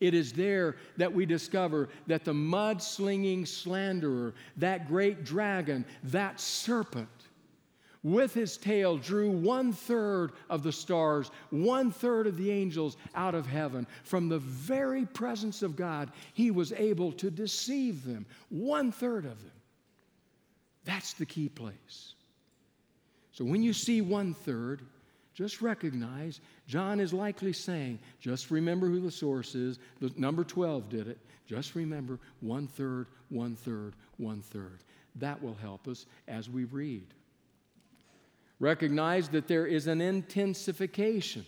It 0.00 0.14
is 0.14 0.32
there 0.32 0.76
that 0.96 1.12
we 1.12 1.26
discover 1.26 1.88
that 2.06 2.24
the 2.24 2.34
mud-slinging 2.34 3.46
slanderer, 3.46 4.34
that 4.56 4.86
great 4.86 5.24
dragon, 5.24 5.84
that 6.04 6.40
serpent, 6.40 7.08
with 8.04 8.32
his 8.32 8.56
tail 8.56 8.96
drew 8.96 9.28
one 9.28 9.72
third 9.72 10.30
of 10.48 10.62
the 10.62 10.70
stars, 10.70 11.32
one 11.50 11.90
third 11.90 12.28
of 12.28 12.36
the 12.36 12.50
angels 12.50 12.96
out 13.16 13.34
of 13.34 13.44
heaven. 13.44 13.88
From 14.04 14.28
the 14.28 14.38
very 14.38 15.04
presence 15.04 15.62
of 15.62 15.74
God, 15.74 16.12
he 16.32 16.52
was 16.52 16.72
able 16.72 17.10
to 17.12 17.28
deceive 17.28 18.04
them, 18.04 18.24
one 18.50 18.92
third 18.92 19.24
of 19.24 19.42
them. 19.42 19.52
That's 20.84 21.12
the 21.14 21.26
key 21.26 21.48
place. 21.48 22.14
So 23.32 23.44
when 23.44 23.64
you 23.64 23.72
see 23.72 24.00
one 24.00 24.32
third, 24.32 24.82
just 25.34 25.60
recognize 25.60 26.40
John 26.68 27.00
is 27.00 27.14
likely 27.14 27.54
saying, 27.54 27.98
just 28.20 28.50
remember 28.50 28.88
who 28.88 29.00
the 29.00 29.10
source 29.10 29.54
is. 29.54 29.78
The, 30.00 30.12
number 30.16 30.44
12 30.44 30.90
did 30.90 31.08
it. 31.08 31.18
Just 31.46 31.74
remember 31.74 32.18
one 32.40 32.66
third, 32.66 33.06
one 33.30 33.56
third, 33.56 33.94
one 34.18 34.42
third. 34.42 34.80
That 35.16 35.42
will 35.42 35.54
help 35.54 35.88
us 35.88 36.04
as 36.28 36.50
we 36.50 36.64
read. 36.64 37.06
Recognize 38.60 39.30
that 39.30 39.48
there 39.48 39.66
is 39.66 39.86
an 39.86 40.02
intensification 40.02 41.46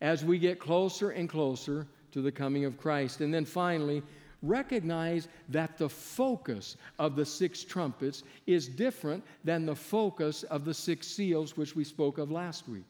as 0.00 0.24
we 0.24 0.38
get 0.38 0.60
closer 0.60 1.10
and 1.10 1.28
closer 1.28 1.88
to 2.12 2.22
the 2.22 2.30
coming 2.30 2.64
of 2.64 2.78
Christ. 2.78 3.20
And 3.22 3.34
then 3.34 3.44
finally, 3.44 4.00
recognize 4.42 5.26
that 5.48 5.76
the 5.76 5.88
focus 5.88 6.76
of 7.00 7.16
the 7.16 7.26
six 7.26 7.64
trumpets 7.64 8.22
is 8.46 8.68
different 8.68 9.24
than 9.42 9.66
the 9.66 9.74
focus 9.74 10.44
of 10.44 10.64
the 10.64 10.74
six 10.74 11.08
seals, 11.08 11.56
which 11.56 11.74
we 11.74 11.82
spoke 11.82 12.18
of 12.18 12.30
last 12.30 12.68
week. 12.68 12.84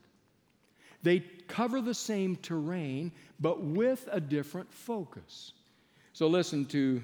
They 1.02 1.20
cover 1.48 1.80
the 1.80 1.94
same 1.94 2.36
terrain, 2.36 3.12
but 3.40 3.62
with 3.62 4.08
a 4.12 4.20
different 4.20 4.72
focus. 4.72 5.52
So 6.12 6.26
listen 6.26 6.66
to 6.66 7.02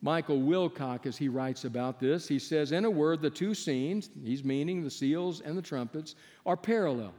Michael 0.00 0.40
Wilcock 0.40 1.06
as 1.06 1.16
he 1.16 1.28
writes 1.28 1.64
about 1.64 2.00
this. 2.00 2.28
He 2.28 2.38
says, 2.38 2.72
In 2.72 2.84
a 2.84 2.90
word, 2.90 3.22
the 3.22 3.30
two 3.30 3.54
scenes, 3.54 4.10
he's 4.24 4.44
meaning 4.44 4.82
the 4.82 4.90
seals 4.90 5.40
and 5.40 5.56
the 5.56 5.62
trumpets, 5.62 6.14
are 6.46 6.56
parallel. 6.56 7.12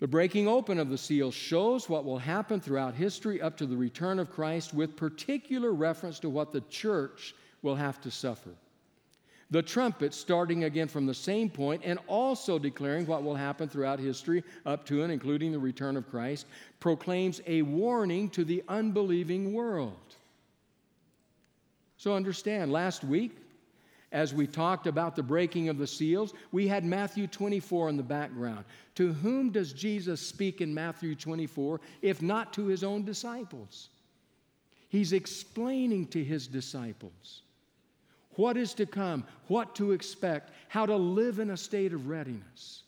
The 0.00 0.08
breaking 0.08 0.48
open 0.48 0.80
of 0.80 0.90
the 0.90 0.98
seals 0.98 1.34
shows 1.34 1.88
what 1.88 2.04
will 2.04 2.18
happen 2.18 2.60
throughout 2.60 2.94
history 2.94 3.40
up 3.40 3.56
to 3.58 3.66
the 3.66 3.76
return 3.76 4.18
of 4.18 4.30
Christ, 4.30 4.74
with 4.74 4.96
particular 4.96 5.72
reference 5.72 6.18
to 6.20 6.28
what 6.28 6.52
the 6.52 6.62
church 6.62 7.34
will 7.62 7.76
have 7.76 8.00
to 8.00 8.10
suffer 8.10 8.50
the 9.52 9.62
trumpet 9.62 10.14
starting 10.14 10.64
again 10.64 10.88
from 10.88 11.04
the 11.04 11.12
same 11.12 11.50
point 11.50 11.82
and 11.84 11.98
also 12.06 12.58
declaring 12.58 13.06
what 13.06 13.22
will 13.22 13.34
happen 13.34 13.68
throughout 13.68 13.98
history 13.98 14.42
up 14.64 14.86
to 14.86 15.02
and 15.02 15.12
including 15.12 15.52
the 15.52 15.58
return 15.58 15.94
of 15.94 16.08
Christ, 16.08 16.46
proclaims 16.80 17.42
a 17.46 17.60
warning 17.60 18.30
to 18.30 18.44
the 18.44 18.64
unbelieving 18.66 19.52
world. 19.52 20.16
So 21.98 22.16
understand, 22.16 22.72
last 22.72 23.04
week, 23.04 23.36
as 24.10 24.32
we 24.32 24.46
talked 24.46 24.86
about 24.86 25.16
the 25.16 25.22
breaking 25.22 25.68
of 25.68 25.76
the 25.76 25.86
seals, 25.86 26.32
we 26.50 26.66
had 26.66 26.82
Matthew 26.82 27.26
24 27.26 27.90
in 27.90 27.98
the 27.98 28.02
background. 28.02 28.64
To 28.94 29.12
whom 29.12 29.50
does 29.50 29.74
Jesus 29.74 30.26
speak 30.26 30.62
in 30.62 30.72
Matthew 30.72 31.14
24 31.14 31.78
if 32.00 32.22
not 32.22 32.54
to 32.54 32.66
his 32.66 32.82
own 32.82 33.04
disciples? 33.04 33.90
He's 34.88 35.12
explaining 35.12 36.06
to 36.08 36.24
his 36.24 36.46
disciples 36.46 37.42
what 38.36 38.56
is 38.56 38.74
to 38.74 38.86
come, 38.86 39.24
what 39.48 39.74
to 39.76 39.92
expect, 39.92 40.50
how 40.68 40.86
to 40.86 40.96
live 40.96 41.38
in 41.38 41.50
a 41.50 41.56
state 41.56 41.92
of 41.92 42.08
readiness. 42.08 42.82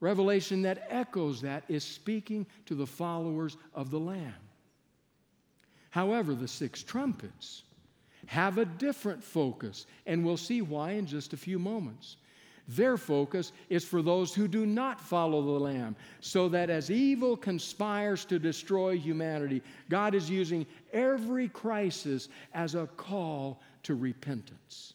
Revelation 0.00 0.62
that 0.62 0.86
echoes 0.90 1.40
that 1.42 1.64
is 1.68 1.84
speaking 1.84 2.46
to 2.66 2.74
the 2.74 2.86
followers 2.86 3.56
of 3.74 3.90
the 3.90 4.00
Lamb. 4.00 4.34
However, 5.90 6.34
the 6.34 6.48
six 6.48 6.82
trumpets 6.82 7.62
have 8.26 8.58
a 8.58 8.64
different 8.64 9.22
focus, 9.22 9.86
and 10.06 10.24
we'll 10.24 10.36
see 10.36 10.62
why 10.62 10.92
in 10.92 11.06
just 11.06 11.32
a 11.32 11.36
few 11.36 11.58
moments. 11.58 12.16
Their 12.68 12.96
focus 12.96 13.52
is 13.68 13.84
for 13.84 14.02
those 14.02 14.32
who 14.32 14.46
do 14.46 14.64
not 14.64 15.00
follow 15.00 15.42
the 15.42 15.64
Lamb, 15.64 15.96
so 16.20 16.48
that 16.48 16.70
as 16.70 16.90
evil 16.90 17.36
conspires 17.36 18.24
to 18.26 18.38
destroy 18.38 18.96
humanity, 18.96 19.62
God 19.88 20.14
is 20.14 20.30
using 20.30 20.66
every 20.92 21.48
crisis 21.48 22.28
as 22.54 22.74
a 22.74 22.86
call 22.96 23.60
to 23.84 23.94
repentance. 23.94 24.94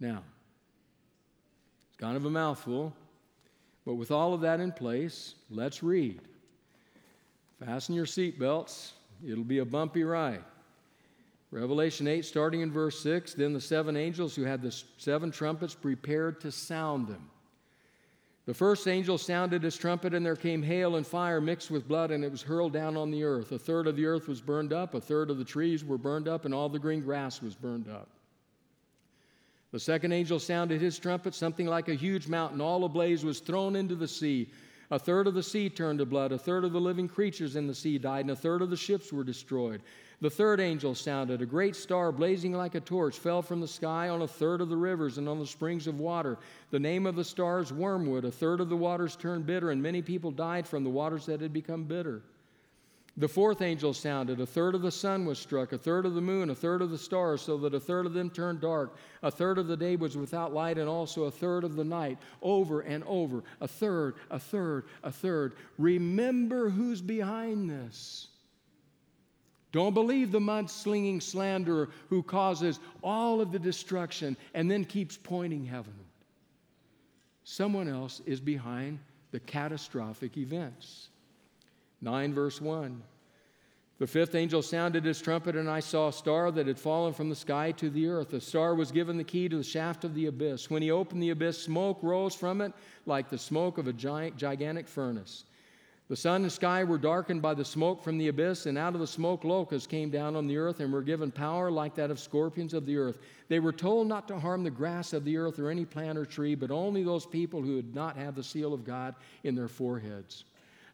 Now, 0.00 0.22
it's 1.88 1.96
kind 1.96 2.16
of 2.16 2.24
a 2.24 2.30
mouthful, 2.30 2.92
but 3.86 3.94
with 3.94 4.10
all 4.10 4.34
of 4.34 4.40
that 4.40 4.60
in 4.60 4.72
place, 4.72 5.34
let's 5.50 5.82
read. 5.82 6.20
Fasten 7.64 7.94
your 7.94 8.06
seatbelts, 8.06 8.92
it'll 9.24 9.44
be 9.44 9.58
a 9.58 9.64
bumpy 9.64 10.02
ride. 10.02 10.42
Revelation 11.52 12.08
8, 12.08 12.24
starting 12.24 12.62
in 12.62 12.72
verse 12.72 12.98
6 13.00 13.34
Then 13.34 13.52
the 13.52 13.60
seven 13.60 13.96
angels 13.96 14.34
who 14.34 14.42
had 14.42 14.62
the 14.62 14.74
seven 14.96 15.30
trumpets 15.30 15.74
prepared 15.74 16.40
to 16.40 16.50
sound 16.50 17.06
them. 17.06 17.30
The 18.44 18.54
first 18.54 18.88
angel 18.88 19.18
sounded 19.18 19.62
his 19.62 19.76
trumpet, 19.76 20.14
and 20.14 20.26
there 20.26 20.34
came 20.34 20.64
hail 20.64 20.96
and 20.96 21.06
fire 21.06 21.40
mixed 21.40 21.70
with 21.70 21.86
blood, 21.86 22.10
and 22.10 22.24
it 22.24 22.30
was 22.30 22.42
hurled 22.42 22.72
down 22.72 22.96
on 22.96 23.12
the 23.12 23.22
earth. 23.22 23.52
A 23.52 23.58
third 23.58 23.86
of 23.86 23.94
the 23.94 24.06
earth 24.06 24.26
was 24.26 24.40
burned 24.40 24.72
up, 24.72 24.94
a 24.94 25.00
third 25.00 25.30
of 25.30 25.38
the 25.38 25.44
trees 25.44 25.84
were 25.84 25.98
burned 25.98 26.26
up, 26.26 26.44
and 26.44 26.52
all 26.52 26.68
the 26.68 26.78
green 26.78 27.02
grass 27.02 27.40
was 27.40 27.54
burned 27.54 27.88
up. 27.88 28.08
The 29.70 29.78
second 29.78 30.12
angel 30.12 30.40
sounded 30.40 30.80
his 30.80 30.98
trumpet, 30.98 31.34
something 31.34 31.66
like 31.66 31.88
a 31.88 31.94
huge 31.94 32.26
mountain, 32.26 32.60
all 32.60 32.84
ablaze, 32.84 33.24
was 33.24 33.38
thrown 33.38 33.76
into 33.76 33.94
the 33.94 34.08
sea. 34.08 34.50
A 34.90 34.98
third 34.98 35.26
of 35.26 35.34
the 35.34 35.42
sea 35.42 35.70
turned 35.70 36.00
to 36.00 36.04
blood, 36.04 36.32
a 36.32 36.38
third 36.38 36.64
of 36.64 36.72
the 36.72 36.80
living 36.80 37.08
creatures 37.08 37.54
in 37.54 37.68
the 37.68 37.74
sea 37.74 37.96
died, 37.96 38.22
and 38.22 38.32
a 38.32 38.36
third 38.36 38.60
of 38.60 38.70
the 38.70 38.76
ships 38.76 39.12
were 39.12 39.24
destroyed. 39.24 39.80
The 40.22 40.30
third 40.30 40.60
angel 40.60 40.94
sounded. 40.94 41.42
A 41.42 41.46
great 41.46 41.74
star, 41.74 42.12
blazing 42.12 42.52
like 42.52 42.76
a 42.76 42.80
torch, 42.80 43.18
fell 43.18 43.42
from 43.42 43.60
the 43.60 43.66
sky 43.66 44.08
on 44.08 44.22
a 44.22 44.28
third 44.28 44.60
of 44.60 44.68
the 44.68 44.76
rivers 44.76 45.18
and 45.18 45.28
on 45.28 45.40
the 45.40 45.46
springs 45.46 45.88
of 45.88 45.98
water. 45.98 46.38
The 46.70 46.78
name 46.78 47.06
of 47.06 47.16
the 47.16 47.24
star 47.24 47.58
is 47.58 47.72
wormwood. 47.72 48.24
A 48.24 48.30
third 48.30 48.60
of 48.60 48.68
the 48.68 48.76
waters 48.76 49.16
turned 49.16 49.46
bitter, 49.46 49.72
and 49.72 49.82
many 49.82 50.00
people 50.00 50.30
died 50.30 50.68
from 50.68 50.84
the 50.84 50.90
waters 50.90 51.26
that 51.26 51.40
had 51.40 51.52
become 51.52 51.82
bitter. 51.82 52.22
The 53.16 53.26
fourth 53.26 53.62
angel 53.62 53.92
sounded. 53.92 54.38
A 54.38 54.46
third 54.46 54.76
of 54.76 54.82
the 54.82 54.92
sun 54.92 55.24
was 55.26 55.40
struck, 55.40 55.72
a 55.72 55.78
third 55.78 56.06
of 56.06 56.14
the 56.14 56.20
moon, 56.20 56.50
a 56.50 56.54
third 56.54 56.82
of 56.82 56.90
the 56.90 56.98
stars, 56.98 57.42
so 57.42 57.58
that 57.58 57.74
a 57.74 57.80
third 57.80 58.06
of 58.06 58.14
them 58.14 58.30
turned 58.30 58.60
dark. 58.60 58.94
A 59.24 59.30
third 59.30 59.58
of 59.58 59.66
the 59.66 59.76
day 59.76 59.96
was 59.96 60.16
without 60.16 60.54
light, 60.54 60.78
and 60.78 60.88
also 60.88 61.24
a 61.24 61.32
third 61.32 61.64
of 61.64 61.74
the 61.74 61.82
night. 61.82 62.18
Over 62.42 62.82
and 62.82 63.02
over. 63.08 63.42
A 63.60 63.66
third, 63.66 64.14
a 64.30 64.38
third, 64.38 64.84
a 65.02 65.10
third. 65.10 65.56
Remember 65.78 66.70
who's 66.70 67.02
behind 67.02 67.68
this. 67.68 68.28
Don't 69.72 69.94
believe 69.94 70.30
the 70.30 70.38
mudslinging 70.38 71.22
slanderer 71.22 71.88
who 72.10 72.22
causes 72.22 72.78
all 73.02 73.40
of 73.40 73.52
the 73.52 73.58
destruction 73.58 74.36
and 74.52 74.70
then 74.70 74.84
keeps 74.84 75.16
pointing 75.16 75.64
heavenward. 75.64 76.06
Someone 77.44 77.88
else 77.88 78.20
is 78.26 78.38
behind 78.38 78.98
the 79.30 79.40
catastrophic 79.40 80.36
events. 80.36 81.08
9, 82.02 82.34
verse 82.34 82.60
1. 82.60 83.02
The 83.98 84.06
fifth 84.06 84.34
angel 84.34 84.62
sounded 84.62 85.04
his 85.04 85.20
trumpet, 85.20 85.54
and 85.54 85.70
I 85.70 85.80
saw 85.80 86.08
a 86.08 86.12
star 86.12 86.50
that 86.50 86.66
had 86.66 86.78
fallen 86.78 87.14
from 87.14 87.28
the 87.28 87.36
sky 87.36 87.70
to 87.72 87.88
the 87.88 88.08
earth. 88.08 88.30
The 88.30 88.40
star 88.40 88.74
was 88.74 88.90
given 88.90 89.16
the 89.16 89.24
key 89.24 89.48
to 89.48 89.56
the 89.56 89.64
shaft 89.64 90.04
of 90.04 90.14
the 90.14 90.26
abyss. 90.26 90.68
When 90.68 90.82
he 90.82 90.90
opened 90.90 91.22
the 91.22 91.30
abyss, 91.30 91.62
smoke 91.62 91.98
rose 92.02 92.34
from 92.34 92.60
it 92.60 92.72
like 93.06 93.30
the 93.30 93.38
smoke 93.38 93.78
of 93.78 93.86
a 93.86 93.92
giant, 93.92 94.36
gigantic 94.36 94.88
furnace. 94.88 95.44
The 96.08 96.16
sun 96.16 96.42
and 96.42 96.52
sky 96.52 96.84
were 96.84 96.98
darkened 96.98 97.40
by 97.40 97.54
the 97.54 97.64
smoke 97.64 98.02
from 98.02 98.18
the 98.18 98.28
abyss, 98.28 98.66
and 98.66 98.76
out 98.76 98.94
of 98.94 99.00
the 99.00 99.06
smoke 99.06 99.44
locusts 99.44 99.86
came 99.86 100.10
down 100.10 100.36
on 100.36 100.46
the 100.46 100.58
earth 100.58 100.80
and 100.80 100.92
were 100.92 101.02
given 101.02 101.30
power 101.30 101.70
like 101.70 101.94
that 101.94 102.10
of 102.10 102.20
scorpions 102.20 102.74
of 102.74 102.84
the 102.86 102.96
earth. 102.96 103.18
They 103.48 103.60
were 103.60 103.72
told 103.72 104.08
not 104.08 104.28
to 104.28 104.38
harm 104.38 104.62
the 104.62 104.70
grass 104.70 105.12
of 105.12 105.24
the 105.24 105.36
earth 105.36 105.58
or 105.58 105.70
any 105.70 105.84
plant 105.84 106.18
or 106.18 106.26
tree, 106.26 106.54
but 106.54 106.70
only 106.70 107.02
those 107.02 107.24
people 107.24 107.62
who 107.62 107.76
had 107.76 107.94
not 107.94 108.16
had 108.16 108.34
the 108.34 108.42
seal 108.42 108.74
of 108.74 108.84
God 108.84 109.14
in 109.44 109.54
their 109.54 109.68
foreheads. 109.68 110.44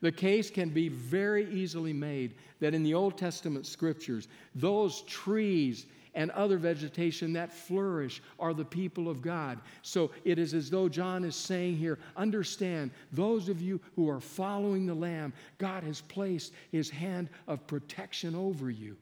The 0.01 0.13
case 0.13 0.51
can 0.51 0.69
be 0.69 0.89
very 0.89 1.51
easily 1.51 1.93
made 1.93 2.35
that 2.61 2.75
in 2.75 2.85
the 2.85 2.95
Old 2.95 3.19
Testament 3.19 3.67
scriptures, 3.67 4.29
those 4.55 5.03
trees 5.03 5.87
and 6.15 6.31
other 6.33 6.57
vegetation 6.57 7.33
that 7.35 7.53
flourish 7.53 8.23
are 8.39 8.55
the 8.55 8.65
people 8.65 9.09
of 9.09 9.23
God. 9.23 9.59
So 9.83 10.11
it 10.25 10.39
is 10.39 10.55
as 10.55 10.71
though 10.71 10.89
John 10.89 11.25
is 11.25 11.37
saying 11.37 11.77
here 11.77 11.99
understand, 12.17 12.91
those 13.13 13.49
of 13.49 13.61
you 13.61 13.81
who 13.97 14.09
are 14.09 14.21
following 14.21 14.87
the 14.87 14.95
Lamb, 14.95 15.33
God 15.59 15.83
has 15.85 16.01
placed 16.01 16.53
his 16.73 16.91
hand 16.91 17.29
of 17.47 17.67
protection 17.67 18.35
over 18.35 18.71
you. 18.71 18.97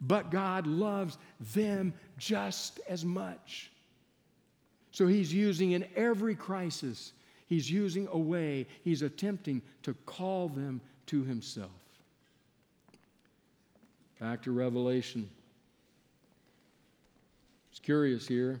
But 0.00 0.30
God 0.30 0.66
loves 0.66 1.18
them 1.54 1.92
just 2.18 2.80
as 2.88 3.04
much. 3.04 3.70
So 4.92 5.06
he's 5.06 5.32
using 5.32 5.72
in 5.72 5.86
every 5.96 6.34
crisis 6.34 7.12
He's 7.48 7.70
using 7.70 8.08
a 8.12 8.18
way, 8.18 8.66
he's 8.84 9.00
attempting 9.00 9.62
to 9.82 9.94
call 10.04 10.50
them 10.50 10.82
to 11.06 11.24
himself. 11.24 11.70
Back 14.20 14.42
to 14.42 14.52
Revelation. 14.52 15.30
Curious 17.88 18.28
here. 18.28 18.60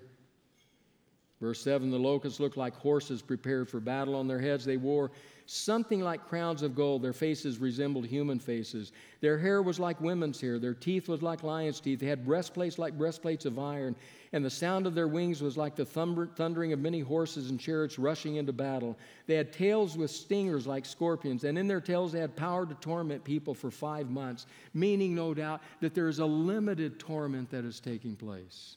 Verse 1.38 1.60
7 1.60 1.90
The 1.90 1.98
locusts 1.98 2.40
looked 2.40 2.56
like 2.56 2.74
horses 2.74 3.20
prepared 3.20 3.68
for 3.68 3.78
battle. 3.78 4.14
On 4.14 4.26
their 4.26 4.38
heads 4.38 4.64
they 4.64 4.78
wore 4.78 5.10
something 5.44 6.00
like 6.00 6.26
crowns 6.26 6.62
of 6.62 6.74
gold. 6.74 7.02
Their 7.02 7.12
faces 7.12 7.58
resembled 7.58 8.06
human 8.06 8.38
faces. 8.38 8.90
Their 9.20 9.36
hair 9.36 9.60
was 9.60 9.78
like 9.78 10.00
women's 10.00 10.40
hair. 10.40 10.58
Their 10.58 10.72
teeth 10.72 11.10
was 11.10 11.20
like 11.20 11.42
lions' 11.42 11.78
teeth. 11.78 12.00
They 12.00 12.06
had 12.06 12.24
breastplates 12.24 12.78
like 12.78 12.96
breastplates 12.96 13.44
of 13.44 13.58
iron 13.58 13.96
and 14.32 14.42
the 14.42 14.50
sound 14.50 14.86
of 14.86 14.94
their 14.94 15.08
wings 15.08 15.42
was 15.42 15.56
like 15.56 15.74
the 15.74 15.84
thundering 15.84 16.72
of 16.72 16.78
many 16.78 17.00
horses 17.00 17.50
and 17.50 17.58
chariots 17.58 17.98
rushing 17.98 18.36
into 18.36 18.52
battle. 18.52 18.96
They 19.26 19.34
had 19.34 19.52
tails 19.52 19.96
with 19.96 20.10
stingers 20.10 20.66
like 20.66 20.84
scorpions, 20.84 21.44
and 21.44 21.58
in 21.58 21.66
their 21.66 21.80
tails 21.80 22.12
they 22.12 22.20
had 22.20 22.36
power 22.36 22.66
to 22.66 22.74
torment 22.74 23.24
people 23.24 23.54
for 23.54 23.70
five 23.70 24.10
months, 24.10 24.46
meaning, 24.74 25.14
no 25.14 25.34
doubt, 25.34 25.62
that 25.80 25.94
there 25.94 26.08
is 26.08 26.18
a 26.18 26.26
limited 26.26 26.98
torment 26.98 27.50
that 27.50 27.64
is 27.64 27.80
taking 27.80 28.16
place. 28.16 28.76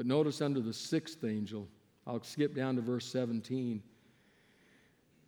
But 0.00 0.06
notice 0.06 0.40
under 0.40 0.60
the 0.60 0.72
sixth 0.72 1.22
angel, 1.24 1.68
I'll 2.06 2.22
skip 2.22 2.54
down 2.54 2.76
to 2.76 2.80
verse 2.80 3.04
17. 3.04 3.82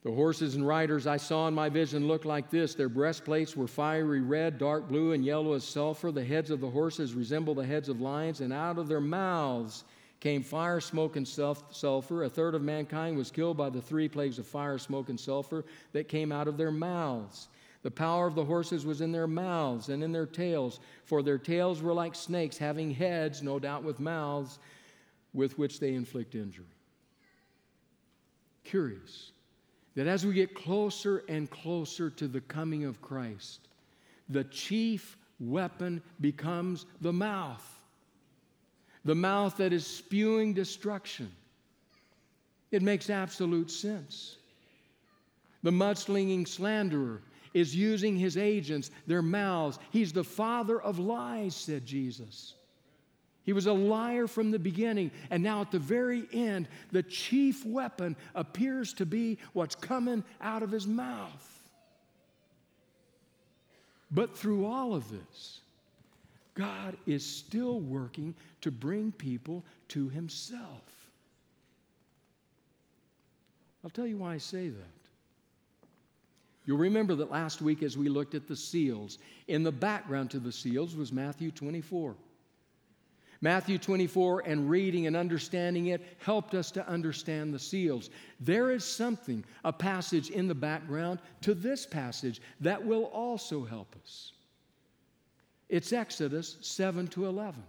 The 0.02 0.10
horses 0.10 0.54
and 0.54 0.66
riders 0.66 1.06
I 1.06 1.18
saw 1.18 1.46
in 1.46 1.52
my 1.52 1.68
vision 1.68 2.08
looked 2.08 2.24
like 2.24 2.48
this. 2.48 2.74
Their 2.74 2.88
breastplates 2.88 3.54
were 3.54 3.66
fiery 3.66 4.22
red, 4.22 4.56
dark 4.56 4.88
blue, 4.88 5.12
and 5.12 5.26
yellow 5.26 5.52
as 5.52 5.64
sulfur. 5.64 6.10
The 6.10 6.24
heads 6.24 6.50
of 6.50 6.62
the 6.62 6.70
horses 6.70 7.12
resembled 7.12 7.58
the 7.58 7.66
heads 7.66 7.90
of 7.90 8.00
lions, 8.00 8.40
and 8.40 8.50
out 8.50 8.78
of 8.78 8.88
their 8.88 8.98
mouths 8.98 9.84
came 10.20 10.42
fire, 10.42 10.80
smoke, 10.80 11.16
and 11.16 11.28
sulfur. 11.28 12.22
A 12.22 12.30
third 12.30 12.54
of 12.54 12.62
mankind 12.62 13.18
was 13.18 13.30
killed 13.30 13.58
by 13.58 13.68
the 13.68 13.82
three 13.82 14.08
plagues 14.08 14.38
of 14.38 14.46
fire, 14.46 14.78
smoke, 14.78 15.10
and 15.10 15.20
sulfur 15.20 15.66
that 15.92 16.08
came 16.08 16.32
out 16.32 16.48
of 16.48 16.56
their 16.56 16.72
mouths. 16.72 17.48
The 17.82 17.90
power 17.90 18.26
of 18.26 18.34
the 18.34 18.44
horses 18.44 18.86
was 18.86 19.00
in 19.00 19.10
their 19.10 19.26
mouths 19.26 19.88
and 19.88 20.02
in 20.02 20.12
their 20.12 20.26
tails, 20.26 20.78
for 21.04 21.22
their 21.22 21.38
tails 21.38 21.82
were 21.82 21.92
like 21.92 22.14
snakes, 22.14 22.56
having 22.56 22.92
heads, 22.92 23.42
no 23.42 23.58
doubt 23.58 23.82
with 23.82 23.98
mouths, 23.98 24.58
with 25.34 25.58
which 25.58 25.80
they 25.80 25.94
inflict 25.94 26.34
injury. 26.34 26.64
Curious 28.64 29.32
that 29.94 30.06
as 30.06 30.24
we 30.24 30.32
get 30.32 30.54
closer 30.54 31.24
and 31.28 31.50
closer 31.50 32.08
to 32.10 32.28
the 32.28 32.40
coming 32.42 32.84
of 32.84 33.02
Christ, 33.02 33.68
the 34.28 34.44
chief 34.44 35.18
weapon 35.40 36.00
becomes 36.20 36.86
the 37.00 37.12
mouth. 37.12 37.68
The 39.04 39.14
mouth 39.14 39.56
that 39.56 39.72
is 39.72 39.84
spewing 39.84 40.54
destruction. 40.54 41.30
It 42.70 42.82
makes 42.82 43.10
absolute 43.10 43.70
sense. 43.70 44.36
The 45.64 45.72
mudslinging 45.72 46.46
slanderer 46.46 47.20
is 47.54 47.74
using 47.74 48.16
his 48.16 48.36
agents, 48.36 48.90
their 49.06 49.22
mouths. 49.22 49.78
He's 49.90 50.12
the 50.12 50.24
father 50.24 50.80
of 50.80 50.98
lies, 50.98 51.54
said 51.54 51.86
Jesus. 51.86 52.54
He 53.44 53.52
was 53.52 53.66
a 53.66 53.72
liar 53.72 54.26
from 54.26 54.50
the 54.50 54.58
beginning, 54.58 55.10
and 55.30 55.42
now 55.42 55.60
at 55.60 55.72
the 55.72 55.78
very 55.78 56.28
end, 56.32 56.68
the 56.92 57.02
chief 57.02 57.66
weapon 57.66 58.16
appears 58.34 58.92
to 58.94 59.06
be 59.06 59.38
what's 59.52 59.74
coming 59.74 60.22
out 60.40 60.62
of 60.62 60.70
his 60.70 60.86
mouth. 60.86 61.48
But 64.12 64.36
through 64.36 64.66
all 64.66 64.94
of 64.94 65.10
this, 65.10 65.60
God 66.54 66.96
is 67.06 67.24
still 67.24 67.80
working 67.80 68.34
to 68.60 68.70
bring 68.70 69.10
people 69.10 69.64
to 69.88 70.08
himself. 70.10 70.82
I'll 73.82 73.90
tell 73.90 74.06
you 74.06 74.18
why 74.18 74.34
I 74.34 74.38
say 74.38 74.68
that. 74.68 75.01
You'll 76.64 76.78
remember 76.78 77.14
that 77.16 77.30
last 77.30 77.60
week 77.60 77.82
as 77.82 77.98
we 77.98 78.08
looked 78.08 78.34
at 78.34 78.46
the 78.46 78.56
seals, 78.56 79.18
in 79.48 79.62
the 79.62 79.72
background 79.72 80.30
to 80.30 80.38
the 80.38 80.52
seals 80.52 80.94
was 80.94 81.12
Matthew 81.12 81.50
24. 81.50 82.14
Matthew 83.40 83.76
24 83.76 84.44
and 84.46 84.70
reading 84.70 85.08
and 85.08 85.16
understanding 85.16 85.86
it 85.86 86.16
helped 86.18 86.54
us 86.54 86.70
to 86.70 86.88
understand 86.88 87.52
the 87.52 87.58
seals. 87.58 88.08
There 88.38 88.70
is 88.70 88.84
something, 88.84 89.44
a 89.64 89.72
passage 89.72 90.30
in 90.30 90.46
the 90.46 90.54
background 90.54 91.18
to 91.40 91.52
this 91.52 91.84
passage 91.84 92.40
that 92.60 92.84
will 92.84 93.06
also 93.06 93.64
help 93.64 93.96
us. 94.04 94.32
It's 95.68 95.92
Exodus 95.92 96.56
7 96.60 97.08
to 97.08 97.26
11. 97.26 97.60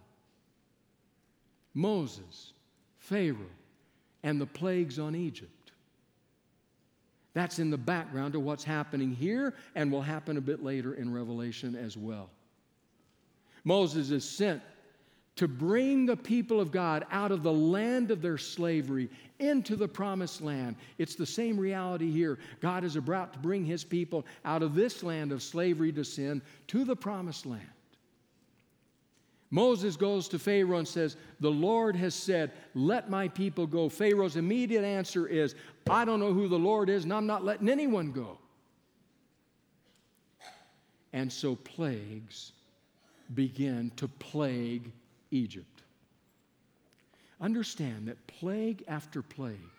Moses, 1.73 2.53
Pharaoh, 2.99 3.37
and 4.21 4.39
the 4.39 4.45
plagues 4.45 4.99
on 4.99 5.15
Egypt. 5.15 5.62
That's 7.33 7.59
in 7.59 7.69
the 7.71 7.77
background 7.77 8.33
to 8.33 8.39
what's 8.39 8.63
happening 8.63 9.11
here 9.11 9.53
and 9.75 9.91
will 9.91 10.01
happen 10.01 10.37
a 10.37 10.41
bit 10.41 10.63
later 10.63 10.93
in 10.93 11.11
Revelation 11.11 11.75
as 11.75 11.97
well. 11.97 12.29
Moses 13.63 14.11
is 14.11 14.27
sent 14.27 14.61
to 15.35 15.47
bring 15.47 16.05
the 16.05 16.15
people 16.15 16.59
of 16.59 16.71
God 16.71 17.07
out 17.11 17.31
of 17.31 17.41
the 17.41 17.51
land 17.51 18.11
of 18.11 18.21
their 18.21 18.37
slavery 18.37 19.09
into 19.39 19.75
the 19.75 19.87
promised 19.87 20.41
land. 20.41 20.75
It's 20.99 21.15
the 21.15 21.25
same 21.25 21.59
reality 21.59 22.11
here. 22.11 22.37
God 22.61 22.83
is 22.83 22.97
about 22.97 23.33
to 23.33 23.39
bring 23.39 23.65
his 23.65 23.83
people 23.83 24.25
out 24.45 24.61
of 24.61 24.75
this 24.75 25.01
land 25.01 25.31
of 25.31 25.41
slavery 25.41 25.91
to 25.93 26.03
sin 26.03 26.41
to 26.67 26.83
the 26.83 26.95
promised 26.95 27.47
land. 27.47 27.67
Moses 29.53 29.95
goes 29.95 30.27
to 30.29 30.39
Pharaoh 30.39 30.79
and 30.79 30.87
says, 30.87 31.15
The 31.39 31.51
Lord 31.51 31.95
has 31.95 32.15
said, 32.15 32.53
Let 32.73 33.11
my 33.11 33.27
people 33.27 33.67
go. 33.67 33.87
Pharaoh's 33.87 34.35
immediate 34.35 34.83
answer 34.83 35.27
is, 35.27 35.53
I 35.87 36.05
don't 36.05 36.19
know 36.19 36.33
who 36.33 36.47
the 36.47 36.57
Lord 36.57 36.89
is, 36.89 37.03
and 37.03 37.13
I'm 37.13 37.27
not 37.27 37.45
letting 37.45 37.69
anyone 37.69 38.11
go. 38.11 38.39
And 41.13 41.31
so 41.31 41.55
plagues 41.55 42.53
begin 43.35 43.91
to 43.97 44.07
plague 44.07 44.91
Egypt. 45.29 45.83
Understand 47.39 48.07
that 48.07 48.25
plague 48.25 48.83
after 48.87 49.21
plague, 49.21 49.69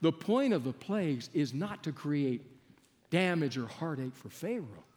the 0.00 0.10
point 0.10 0.52
of 0.52 0.64
the 0.64 0.72
plagues 0.72 1.30
is 1.32 1.54
not 1.54 1.84
to 1.84 1.92
create 1.92 2.42
damage 3.10 3.58
or 3.58 3.68
heartache 3.68 4.16
for 4.16 4.28
Pharaoh. 4.28 4.87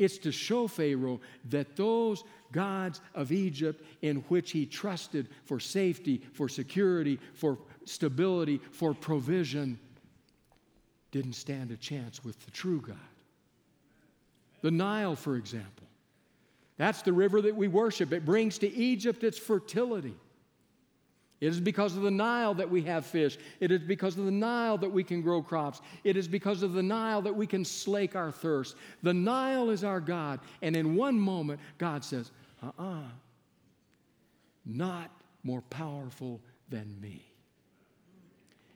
It's 0.00 0.16
to 0.20 0.32
show 0.32 0.66
Pharaoh 0.66 1.20
that 1.50 1.76
those 1.76 2.24
gods 2.52 3.02
of 3.14 3.32
Egypt 3.32 3.84
in 4.00 4.16
which 4.28 4.50
he 4.50 4.64
trusted 4.64 5.28
for 5.44 5.60
safety, 5.60 6.22
for 6.32 6.48
security, 6.48 7.20
for 7.34 7.58
stability, 7.84 8.62
for 8.72 8.94
provision, 8.94 9.78
didn't 11.10 11.34
stand 11.34 11.70
a 11.70 11.76
chance 11.76 12.24
with 12.24 12.42
the 12.46 12.50
true 12.50 12.80
God. 12.80 12.96
The 14.62 14.70
Nile, 14.70 15.16
for 15.16 15.36
example, 15.36 15.86
that's 16.78 17.02
the 17.02 17.12
river 17.12 17.42
that 17.42 17.54
we 17.54 17.68
worship. 17.68 18.10
It 18.14 18.24
brings 18.24 18.56
to 18.58 18.74
Egypt 18.74 19.22
its 19.22 19.36
fertility. 19.36 20.14
It 21.40 21.48
is 21.48 21.60
because 21.60 21.96
of 21.96 22.02
the 22.02 22.10
Nile 22.10 22.52
that 22.54 22.68
we 22.68 22.82
have 22.82 23.06
fish. 23.06 23.38
It 23.60 23.70
is 23.70 23.80
because 23.80 24.18
of 24.18 24.26
the 24.26 24.30
Nile 24.30 24.76
that 24.78 24.90
we 24.90 25.02
can 25.02 25.22
grow 25.22 25.42
crops. 25.42 25.80
It 26.04 26.16
is 26.16 26.28
because 26.28 26.62
of 26.62 26.74
the 26.74 26.82
Nile 26.82 27.22
that 27.22 27.34
we 27.34 27.46
can 27.46 27.64
slake 27.64 28.14
our 28.14 28.30
thirst. 28.30 28.76
The 29.02 29.14
Nile 29.14 29.70
is 29.70 29.82
our 29.82 30.00
God. 30.00 30.40
And 30.60 30.76
in 30.76 30.96
one 30.96 31.18
moment, 31.18 31.60
God 31.78 32.04
says, 32.04 32.30
uh 32.62 32.66
uh-uh, 32.78 32.98
uh, 32.98 33.02
not 34.66 35.10
more 35.42 35.62
powerful 35.62 36.42
than 36.68 36.94
me. 37.00 37.24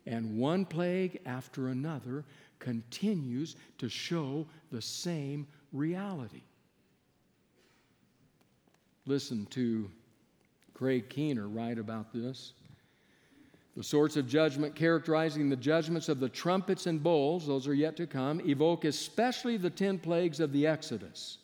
And 0.07 0.39
one 0.39 0.65
plague 0.65 1.21
after 1.27 1.69
another 1.69 2.25
continues 2.59 3.57
to 3.77 3.91
show 3.91 4.47
the 4.73 4.81
same 4.81 5.47
reality. 5.73 6.43
Listen 9.07 9.45
to 9.47 9.91
Craig 10.75 11.09
Keener 11.09 11.49
write 11.49 11.79
about 11.79 12.13
this. 12.13 12.53
The 13.77 13.83
sorts 13.83 14.17
of 14.17 14.29
judgment 14.29 14.75
characterizing 14.75 15.49
the 15.49 15.57
judgments 15.57 16.09
of 16.09 16.21
the 16.21 16.29
trumpets 16.29 16.87
and 16.87 17.03
bowls, 17.03 17.47
those 17.47 17.67
are 17.67 17.75
yet 17.75 17.97
to 17.97 18.07
come, 18.07 18.41
evoke 18.47 18.85
especially 18.85 19.57
the 19.57 19.71
10 19.71 19.99
plagues 19.99 20.39
of 20.39 20.53
the 20.53 20.67
Exodus, 20.67 21.39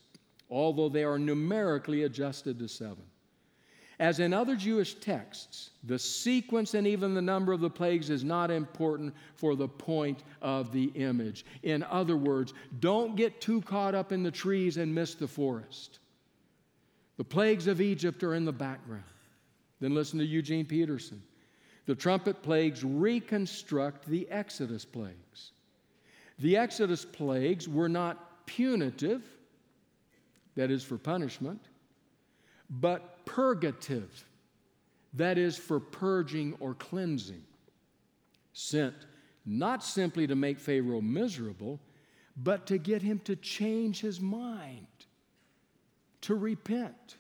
although 0.49 0.89
they 0.89 1.03
are 1.03 1.19
numerically 1.19 2.05
adjusted 2.05 2.59
to 2.59 2.69
seven. 2.69 3.03
As 3.99 4.19
in 4.19 4.33
other 4.33 4.57
Jewish 4.57 4.95
texts, 4.95 5.71
the 5.85 5.99
sequence 5.99 6.75
and 6.75 6.87
even 6.87 7.15
the 7.15 7.21
number 7.21 7.53
of 7.53 7.61
the 7.61 7.69
plagues 7.69 8.09
is 8.09 8.25
not 8.25 8.51
important 8.51 9.13
for 9.35 9.55
the 9.55 9.69
point 9.69 10.23
of 10.41 10.73
the 10.73 10.87
image. 10.95 11.45
In 11.65 11.83
other 11.83 12.17
words, 12.17 12.55
don't 12.79 13.15
get 13.15 13.43
too 13.43 13.61
caught 13.61 13.95
up 13.95 14.11
in 14.11 14.23
the 14.23 14.31
trees 14.31 14.79
and 14.79 14.95
miss 14.95 15.15
the 15.15 15.29
forest. 15.29 15.99
The 17.19 17.25
plagues 17.25 17.67
of 17.67 17.83
Egypt 17.83 18.23
are 18.23 18.35
in 18.35 18.47
the 18.47 18.53
background. 18.53 19.05
Then 19.81 19.95
listen 19.95 20.19
to 20.19 20.25
Eugene 20.25 20.65
Peterson. 20.65 21.23
The 21.87 21.95
trumpet 21.95 22.43
plagues 22.43 22.85
reconstruct 22.85 24.07
the 24.07 24.29
Exodus 24.31 24.85
plagues. 24.85 25.53
The 26.39 26.57
Exodus 26.57 27.05
plagues 27.05 27.69
were 27.69 27.89
not 27.89 28.47
punitive, 28.47 29.23
that 30.57 30.71
is 30.71 30.83
for 30.83 30.99
punishment, 30.99 31.61
but 32.69 33.25
purgative, 33.25 34.25
that 35.15 35.39
is 35.39 35.57
for 35.57 35.81
purging 35.81 36.55
or 36.61 36.75
cleansing. 36.75 37.43
Sent 38.53 38.95
not 39.47 39.83
simply 39.83 40.27
to 40.27 40.37
make 40.37 40.59
Pharaoh 40.59 41.01
miserable, 41.01 41.81
but 42.37 42.67
to 42.67 42.79
get 42.79 43.03
him 43.03 43.19
to 43.21 43.37
change 43.37 44.01
his 44.01 44.21
mind, 44.21 44.87
to 46.23 46.35
repent. 46.35 47.17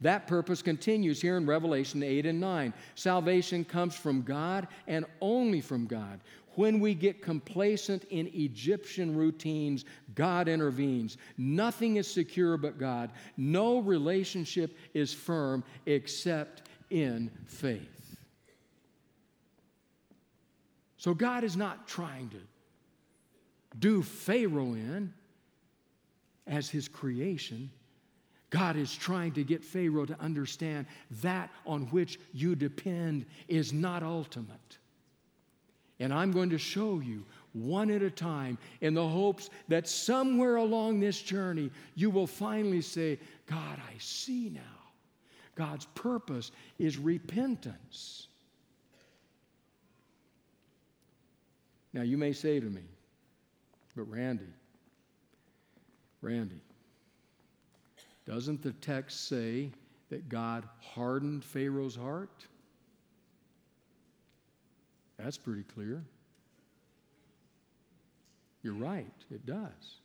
That 0.00 0.26
purpose 0.26 0.62
continues 0.62 1.20
here 1.20 1.36
in 1.36 1.46
Revelation 1.46 2.02
8 2.02 2.26
and 2.26 2.40
9. 2.40 2.72
Salvation 2.94 3.64
comes 3.64 3.96
from 3.96 4.22
God 4.22 4.68
and 4.86 5.04
only 5.20 5.60
from 5.60 5.86
God. 5.86 6.20
When 6.54 6.80
we 6.80 6.94
get 6.94 7.22
complacent 7.22 8.04
in 8.10 8.28
Egyptian 8.34 9.16
routines, 9.16 9.84
God 10.14 10.48
intervenes. 10.48 11.16
Nothing 11.36 11.96
is 11.96 12.08
secure 12.08 12.56
but 12.56 12.78
God. 12.78 13.10
No 13.36 13.78
relationship 13.78 14.76
is 14.94 15.12
firm 15.12 15.62
except 15.86 16.62
in 16.90 17.30
faith. 17.46 18.16
So 20.96 21.14
God 21.14 21.44
is 21.44 21.56
not 21.56 21.86
trying 21.86 22.28
to 22.30 22.40
do 23.78 24.02
Pharaoh 24.02 24.74
in 24.74 25.12
as 26.46 26.68
his 26.68 26.88
creation. 26.88 27.70
God 28.50 28.76
is 28.76 28.94
trying 28.94 29.32
to 29.32 29.44
get 29.44 29.62
Pharaoh 29.62 30.06
to 30.06 30.18
understand 30.20 30.86
that 31.22 31.50
on 31.66 31.82
which 31.86 32.18
you 32.32 32.54
depend 32.54 33.26
is 33.46 33.72
not 33.72 34.02
ultimate. 34.02 34.78
And 36.00 36.14
I'm 36.14 36.32
going 36.32 36.50
to 36.50 36.58
show 36.58 37.00
you 37.00 37.24
one 37.52 37.90
at 37.90 38.02
a 38.02 38.10
time 38.10 38.56
in 38.80 38.94
the 38.94 39.06
hopes 39.06 39.50
that 39.68 39.88
somewhere 39.88 40.56
along 40.56 41.00
this 41.00 41.20
journey 41.20 41.70
you 41.94 42.08
will 42.08 42.26
finally 42.26 42.80
say, 42.80 43.18
God, 43.46 43.78
I 43.78 43.98
see 43.98 44.50
now. 44.50 44.60
God's 45.54 45.86
purpose 45.94 46.52
is 46.78 46.96
repentance. 46.98 48.28
Now, 51.92 52.02
you 52.02 52.16
may 52.16 52.32
say 52.32 52.60
to 52.60 52.66
me, 52.66 52.82
but 53.96 54.04
Randy, 54.04 54.44
Randy, 56.22 56.60
doesn't 58.28 58.62
the 58.62 58.72
text 58.72 59.26
say 59.26 59.70
that 60.10 60.28
God 60.28 60.68
hardened 60.80 61.42
Pharaoh's 61.42 61.96
heart? 61.96 62.46
That's 65.18 65.38
pretty 65.38 65.62
clear. 65.62 66.04
You're 68.62 68.74
right, 68.74 69.06
it 69.30 69.46
does. 69.46 70.00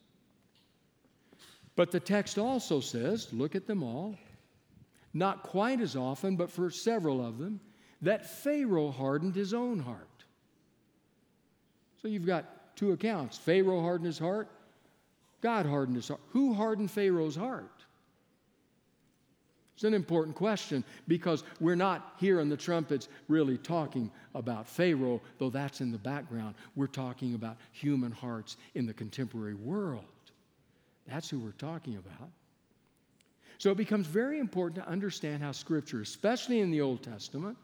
But 1.76 1.92
the 1.92 2.00
text 2.00 2.38
also 2.38 2.80
says, 2.80 3.28
look 3.34 3.56
at 3.56 3.68
them 3.68 3.84
all, 3.84 4.16
not 5.14 5.44
quite 5.44 5.82
as 5.82 5.98
often, 5.98 6.38
but 6.38 6.50
for 6.50 6.70
several 6.70 7.26
of 7.26 7.40
them, 7.40 7.60
that 8.02 8.26
Pharaoh 8.26 8.92
hardened 8.92 9.36
his 9.36 9.54
own 9.54 9.80
heart. 9.80 10.08
So 12.02 12.08
you've 12.08 12.26
got 12.26 12.76
two 12.78 12.94
accounts 12.94 13.38
Pharaoh 13.38 13.82
hardened 13.82 14.08
his 14.08 14.20
heart, 14.20 14.50
God 15.42 15.66
hardened 15.66 15.98
his 15.98 16.08
heart. 16.08 16.22
Who 16.30 16.54
hardened 16.54 16.90
Pharaoh's 16.90 17.36
heart? 17.36 17.73
It's 19.76 19.84
an 19.84 19.94
important 19.94 20.36
question 20.36 20.84
because 21.08 21.44
we're 21.60 21.76
not 21.76 22.14
here 22.20 22.40
in 22.40 22.50
the 22.50 22.58
trumpets 22.58 23.08
really 23.28 23.58
talking 23.58 24.12
about 24.36 24.68
Pharaoh, 24.68 25.20
though 25.40 25.50
that's 25.50 25.82
in 25.82 25.92
the 25.92 25.98
background. 25.98 26.56
We're 26.76 26.88
talking 26.88 27.34
about 27.34 27.58
human 27.72 28.12
hearts 28.12 28.58
in 28.76 28.86
the 28.86 28.94
contemporary 28.94 29.56
world. 29.56 30.06
That's 31.08 31.30
who 31.30 31.40
we're 31.40 31.52
talking 31.52 31.96
about. 31.98 32.30
So 33.58 33.72
it 33.72 33.78
becomes 33.78 34.08
very 34.08 34.40
important 34.40 34.84
to 34.84 34.90
understand 34.90 35.42
how 35.42 35.52
Scripture, 35.52 36.02
especially 36.02 36.60
in 36.60 36.70
the 36.70 36.82
Old 36.82 37.02
Testament, 37.02 37.58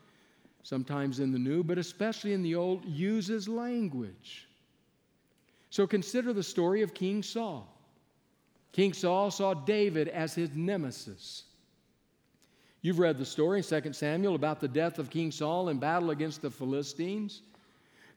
sometimes 0.63 1.19
in 1.19 1.31
the 1.31 1.39
New, 1.39 1.63
but 1.63 1.77
especially 1.77 2.33
in 2.33 2.41
the 2.41 2.55
Old, 2.55 2.85
uses 2.85 3.47
language. 3.47 4.47
So 5.69 5.85
consider 5.85 6.33
the 6.33 6.43
story 6.43 6.81
of 6.81 6.93
King 6.93 7.21
Saul. 7.21 7.67
King 8.71 8.93
Saul 8.93 9.29
saw 9.29 9.53
David 9.53 10.07
as 10.07 10.33
his 10.33 10.49
nemesis. 10.55 11.43
You've 12.81 12.99
read 12.99 13.17
the 13.17 13.25
story 13.25 13.59
in 13.59 13.81
2 13.81 13.93
Samuel 13.93 14.35
about 14.35 14.59
the 14.59 14.67
death 14.67 14.99
of 14.99 15.09
King 15.09 15.31
Saul 15.31 15.69
in 15.69 15.79
battle 15.79 16.11
against 16.11 16.41
the 16.41 16.49
Philistines. 16.49 17.41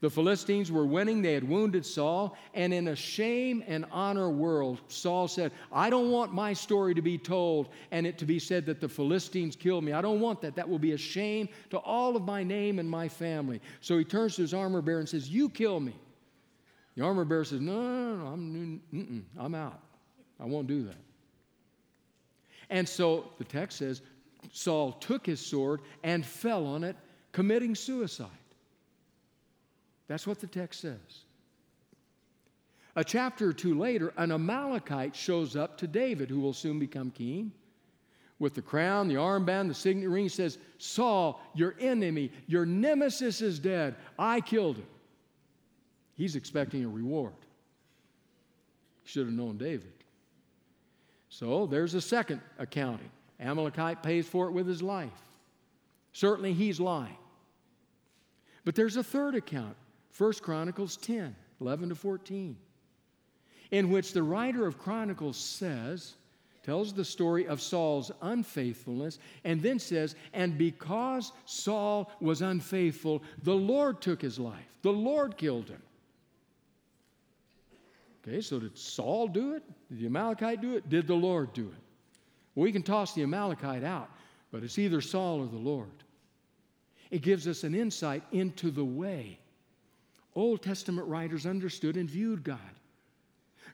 The 0.03 0.11
Philistines 0.11 0.73
were 0.73 0.85
winning, 0.85 1.23
they 1.23 1.33
had 1.33 1.49
wounded 1.49 1.87
Saul, 1.87 2.37
and 2.55 2.75
in 2.75 2.89
a 2.89 2.97
shame 2.97 3.63
and 3.69 3.85
honor 3.93 4.31
world, 4.31 4.81
Saul 4.89 5.29
said, 5.29 5.53
I 5.73 5.91
don't 5.91 6.11
want 6.11 6.35
my 6.35 6.53
story 6.53 6.93
to 6.93 7.03
be 7.03 7.17
told 7.17 7.69
and 7.93 8.05
it 8.05 8.19
to 8.19 8.25
be 8.25 8.41
said 8.41 8.67
that 8.67 8.81
the 8.81 8.89
Philistines 8.89 9.55
killed 9.55 9.85
me. 9.85 9.93
I 9.93 10.03
don't 10.03 10.19
want 10.19 10.41
that. 10.41 10.57
That 10.57 10.69
will 10.69 10.81
be 10.81 10.93
a 10.93 10.99
shame 10.99 11.49
to 11.71 11.79
all 11.79 12.17
of 12.17 12.25
my 12.25 12.43
name 12.43 12.81
and 12.81 12.91
my 12.91 13.09
family. 13.09 13.61
So 13.81 13.97
he 13.97 14.05
turns 14.05 14.35
to 14.37 14.43
his 14.43 14.53
armor 14.53 14.83
bearer 14.83 14.99
and 14.99 15.09
says, 15.09 15.29
You 15.29 15.49
kill 15.49 15.79
me. 15.79 15.95
The 16.97 17.05
armor 17.05 17.25
bearer 17.25 17.45
says, 17.45 17.61
No, 17.61 17.81
no, 17.81 18.17
no, 18.17 18.27
I'm, 18.27 19.25
I'm 19.39 19.55
out. 19.55 19.81
I 20.41 20.47
won't 20.47 20.67
do 20.67 20.83
that. 20.83 20.99
And 22.71 22.89
so 22.89 23.31
the 23.39 23.45
text 23.45 23.79
says, 23.79 24.03
Saul 24.51 24.93
took 24.93 25.25
his 25.25 25.41
sword 25.41 25.81
and 26.03 26.27
fell 26.27 26.67
on 26.67 26.85
it, 26.85 26.97
committing 27.33 27.75
suicide. 27.75 28.29
That's 30.09 30.27
what 30.27 30.41
the 30.41 30.47
text 30.47 30.81
says. 30.81 31.25
A 32.95 33.05
chapter 33.05 33.49
or 33.49 33.53
two 33.55 33.79
later, 33.79 34.13
an 34.17 34.33
Amalekite 34.33 35.17
shows 35.17 35.57
up 35.57 35.79
to 35.79 35.87
David, 35.87 36.29
who 36.29 36.41
will 36.41 36.53
soon 36.53 36.79
become 36.79 37.11
king, 37.11 37.53
with 38.39 38.55
the 38.55 38.61
crown, 38.61 39.09
the 39.09 39.15
armband, 39.15 39.69
the 39.69 39.75
signet 39.75 40.09
ring. 40.09 40.25
He 40.25 40.29
says, 40.29 40.59
Saul, 40.79 41.41
your 41.55 41.75
enemy, 41.81 42.33
your 42.47 42.67
nemesis 42.67 43.41
is 43.41 43.59
dead. 43.59 43.95
I 44.19 44.41
killed 44.41 44.77
him. 44.77 44.87
He's 46.15 46.37
expecting 46.37 46.85
a 46.85 46.89
reward. 46.89 47.33
Should 49.05 49.27
have 49.27 49.35
known 49.35 49.57
David. 49.57 49.93
So 51.31 51.67
there's 51.67 51.95
a 51.95 52.01
second 52.01 52.41
accounting. 52.59 53.11
Amalekite 53.43 54.03
pays 54.03 54.27
for 54.27 54.47
it 54.47 54.53
with 54.53 54.67
his 54.67 54.83
life. 54.83 55.11
Certainly 56.13 56.55
he's 56.55 56.81
lying. 56.81 57.17
But 58.65 58.75
there's 58.75 58.97
a 58.97 59.03
third 59.03 59.35
account, 59.35 59.77
1 60.17 60.35
Chronicles 60.35 60.97
10, 60.99 61.35
11 61.61 61.89
to 61.89 61.95
14, 61.95 62.57
in 63.71 63.91
which 63.91 64.13
the 64.13 64.23
writer 64.23 64.67
of 64.67 64.79
Chronicles 64.79 65.37
says, 65.37 66.15
tells 66.63 66.93
the 66.93 67.05
story 67.05 67.47
of 67.47 67.61
Saul's 67.61 68.13
unfaithfulness, 68.21 69.19
and 69.45 69.61
then 69.61 69.79
says, 69.79 70.15
And 70.33 70.57
because 70.57 71.33
Saul 71.45 72.11
was 72.21 72.41
unfaithful, 72.41 73.23
the 73.43 73.55
Lord 73.55 74.01
took 74.01 74.23
his 74.23 74.39
life. 74.39 74.65
The 74.83 74.93
Lord 74.93 75.37
killed 75.37 75.69
him. 75.69 75.83
Okay, 78.27 78.41
so 78.41 78.61
did 78.61 78.79
Saul 78.79 79.27
do 79.27 79.55
it? 79.55 79.65
Did 79.89 80.01
the 80.01 80.07
Amalekite 80.07 80.61
do 80.61 80.77
it? 80.77 80.89
Did 80.89 81.09
the 81.09 81.15
Lord 81.15 81.53
do 81.53 81.67
it? 81.67 81.82
We 82.55 82.73
can 82.73 82.83
toss 82.83 83.15
the 83.15 83.23
Amalekite 83.23 83.85
out, 83.85 84.11
but 84.51 84.63
it's 84.63 84.79
either 84.79 85.01
Saul 85.01 85.41
or 85.41 85.47
the 85.47 85.57
Lord. 85.57 85.89
It 87.11 87.23
gives 87.23 87.47
us 87.47 87.65
an 87.65 87.75
insight 87.75 88.23
into 88.33 88.71
the 88.71 88.85
way. 88.85 89.39
Old 90.35 90.63
Testament 90.63 91.07
writers 91.09 91.47
understood 91.47 91.97
and 91.97 92.09
viewed 92.09 92.43
God. 92.43 92.59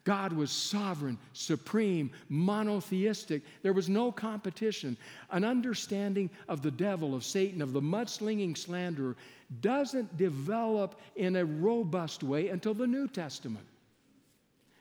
God 0.05 0.33
was 0.33 0.51
sovereign, 0.51 1.19
supreme, 1.35 2.11
monotheistic. 2.29 3.43
There 3.62 3.73
was 3.73 3.88
no 3.88 4.11
competition. 4.11 4.97
An 5.31 5.45
understanding 5.45 6.31
of 6.49 6.62
the 6.62 6.71
devil, 6.71 7.14
of 7.14 7.25
Satan, 7.25 7.61
of 7.61 7.73
the 7.73 7.81
mudslinging 7.81 8.57
slanderer 8.57 9.17
doesn't 9.61 10.17
develop 10.17 10.99
in 11.17 11.37
a 11.37 11.45
robust 11.45 12.23
way 12.23 12.49
until 12.49 12.75
the 12.75 12.87
New 12.87 13.07
Testament. 13.07 13.67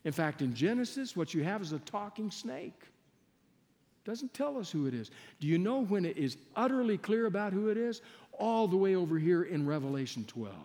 In 0.04 0.12
fact, 0.12 0.42
in 0.42 0.56
Genesis, 0.56 1.16
what 1.16 1.34
you 1.34 1.44
have 1.44 1.62
is 1.62 1.74
a 1.74 1.80
talking 1.80 2.32
snake. 2.32 2.80
Doesn't 4.08 4.34
tell 4.34 4.58
us 4.58 4.72
who 4.72 4.88
it 4.88 4.93
is. 4.93 5.12
Do 5.41 5.48
you 5.48 5.58
know 5.58 5.84
when 5.84 6.06
it 6.06 6.15
is 6.15 6.38
utterly 6.56 6.98
clear 6.98 7.26
about 7.26 7.52
who 7.52 7.67
it 7.67 7.76
is? 7.76 8.02
All 8.39 8.65
the 8.65 8.78
way 8.78 8.96
over 8.96 9.20
here 9.20 9.43
in 9.43 9.67
Revelation 9.67 10.24
12. 10.26 10.56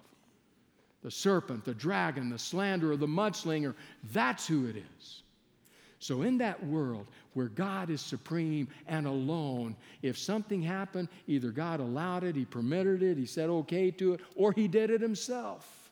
The 1.02 1.10
serpent, 1.10 1.64
the 1.64 1.74
dragon, 1.74 2.30
the 2.30 2.38
slanderer, 2.38 2.96
the 2.96 3.08
mudslinger, 3.08 3.74
that's 4.12 4.46
who 4.46 4.66
it 4.66 4.76
is. 4.76 5.22
So, 5.98 6.22
in 6.22 6.38
that 6.38 6.64
world 6.64 7.06
where 7.34 7.48
God 7.48 7.90
is 7.90 8.00
supreme 8.00 8.68
and 8.86 9.08
alone, 9.08 9.74
if 10.02 10.16
something 10.16 10.62
happened, 10.62 11.08
either 11.26 11.50
God 11.50 11.80
allowed 11.80 12.22
it, 12.22 12.36
He 12.36 12.44
permitted 12.44 13.02
it, 13.02 13.18
He 13.18 13.26
said 13.26 13.50
okay 13.50 13.90
to 13.90 14.14
it, 14.14 14.20
or 14.36 14.52
He 14.52 14.68
did 14.68 14.88
it 14.90 15.00
Himself. 15.00 15.90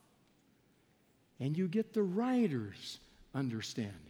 And 1.41 1.59
you 1.59 1.67
get 1.67 1.95
the 1.95 2.03
writer's 2.03 2.99
understandings. 3.35 4.10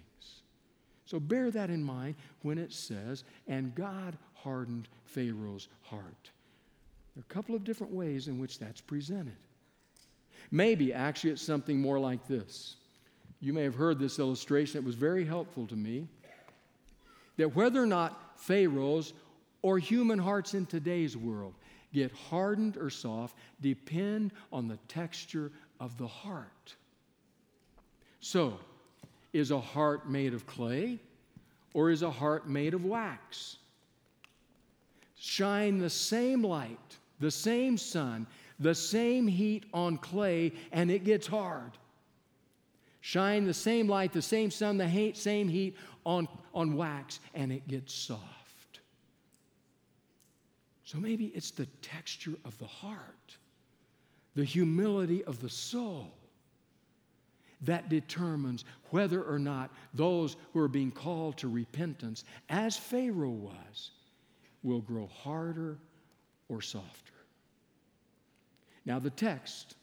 So, 1.10 1.18
bear 1.18 1.50
that 1.50 1.70
in 1.70 1.82
mind 1.82 2.14
when 2.42 2.56
it 2.56 2.72
says, 2.72 3.24
and 3.48 3.74
God 3.74 4.16
hardened 4.32 4.86
Pharaoh's 5.06 5.66
heart. 5.82 6.30
There 7.16 7.22
are 7.22 7.26
a 7.28 7.34
couple 7.34 7.56
of 7.56 7.64
different 7.64 7.92
ways 7.92 8.28
in 8.28 8.38
which 8.38 8.60
that's 8.60 8.80
presented. 8.80 9.34
Maybe 10.52 10.92
actually 10.92 11.30
it's 11.30 11.42
something 11.42 11.80
more 11.80 11.98
like 11.98 12.28
this. 12.28 12.76
You 13.40 13.52
may 13.52 13.64
have 13.64 13.74
heard 13.74 13.98
this 13.98 14.20
illustration, 14.20 14.78
it 14.78 14.84
was 14.84 14.94
very 14.94 15.24
helpful 15.24 15.66
to 15.66 15.74
me. 15.74 16.06
That 17.38 17.56
whether 17.56 17.82
or 17.82 17.86
not 17.86 18.38
Pharaoh's 18.38 19.12
or 19.62 19.80
human 19.80 20.20
hearts 20.20 20.54
in 20.54 20.64
today's 20.64 21.16
world 21.16 21.54
get 21.92 22.12
hardened 22.12 22.76
or 22.76 22.88
soft 22.88 23.34
depend 23.60 24.32
on 24.52 24.68
the 24.68 24.78
texture 24.86 25.50
of 25.80 25.98
the 25.98 26.06
heart. 26.06 26.76
So, 28.20 28.60
is 29.32 29.50
a 29.50 29.60
heart 29.60 30.08
made 30.08 30.34
of 30.34 30.46
clay 30.46 30.98
or 31.74 31.90
is 31.90 32.02
a 32.02 32.10
heart 32.10 32.48
made 32.48 32.74
of 32.74 32.84
wax? 32.84 33.56
Shine 35.16 35.78
the 35.78 35.90
same 35.90 36.42
light, 36.42 36.78
the 37.20 37.30
same 37.30 37.76
sun, 37.76 38.26
the 38.58 38.74
same 38.74 39.26
heat 39.26 39.64
on 39.72 39.98
clay, 39.98 40.52
and 40.72 40.90
it 40.90 41.04
gets 41.04 41.26
hard. 41.26 41.72
Shine 43.02 43.46
the 43.46 43.54
same 43.54 43.88
light, 43.88 44.12
the 44.12 44.22
same 44.22 44.50
sun, 44.50 44.76
the 44.76 45.12
same 45.14 45.48
heat 45.48 45.76
on, 46.04 46.28
on 46.54 46.76
wax, 46.76 47.20
and 47.34 47.52
it 47.52 47.66
gets 47.68 47.94
soft. 47.94 48.80
So 50.84 50.98
maybe 50.98 51.26
it's 51.26 51.50
the 51.50 51.66
texture 51.82 52.34
of 52.44 52.58
the 52.58 52.66
heart, 52.66 53.36
the 54.34 54.44
humility 54.44 55.22
of 55.24 55.40
the 55.40 55.48
soul 55.48 56.12
that 57.62 57.88
determines 57.88 58.64
whether 58.90 59.22
or 59.22 59.38
not 59.38 59.70
those 59.94 60.36
who 60.52 60.60
are 60.60 60.68
being 60.68 60.90
called 60.90 61.36
to 61.38 61.48
repentance, 61.48 62.24
as 62.48 62.76
Pharaoh 62.76 63.30
was, 63.30 63.90
will 64.62 64.80
grow 64.80 65.06
harder 65.06 65.78
or 66.48 66.60
softer. 66.60 67.12
Now, 68.84 68.98
the 68.98 69.10
text, 69.10 69.76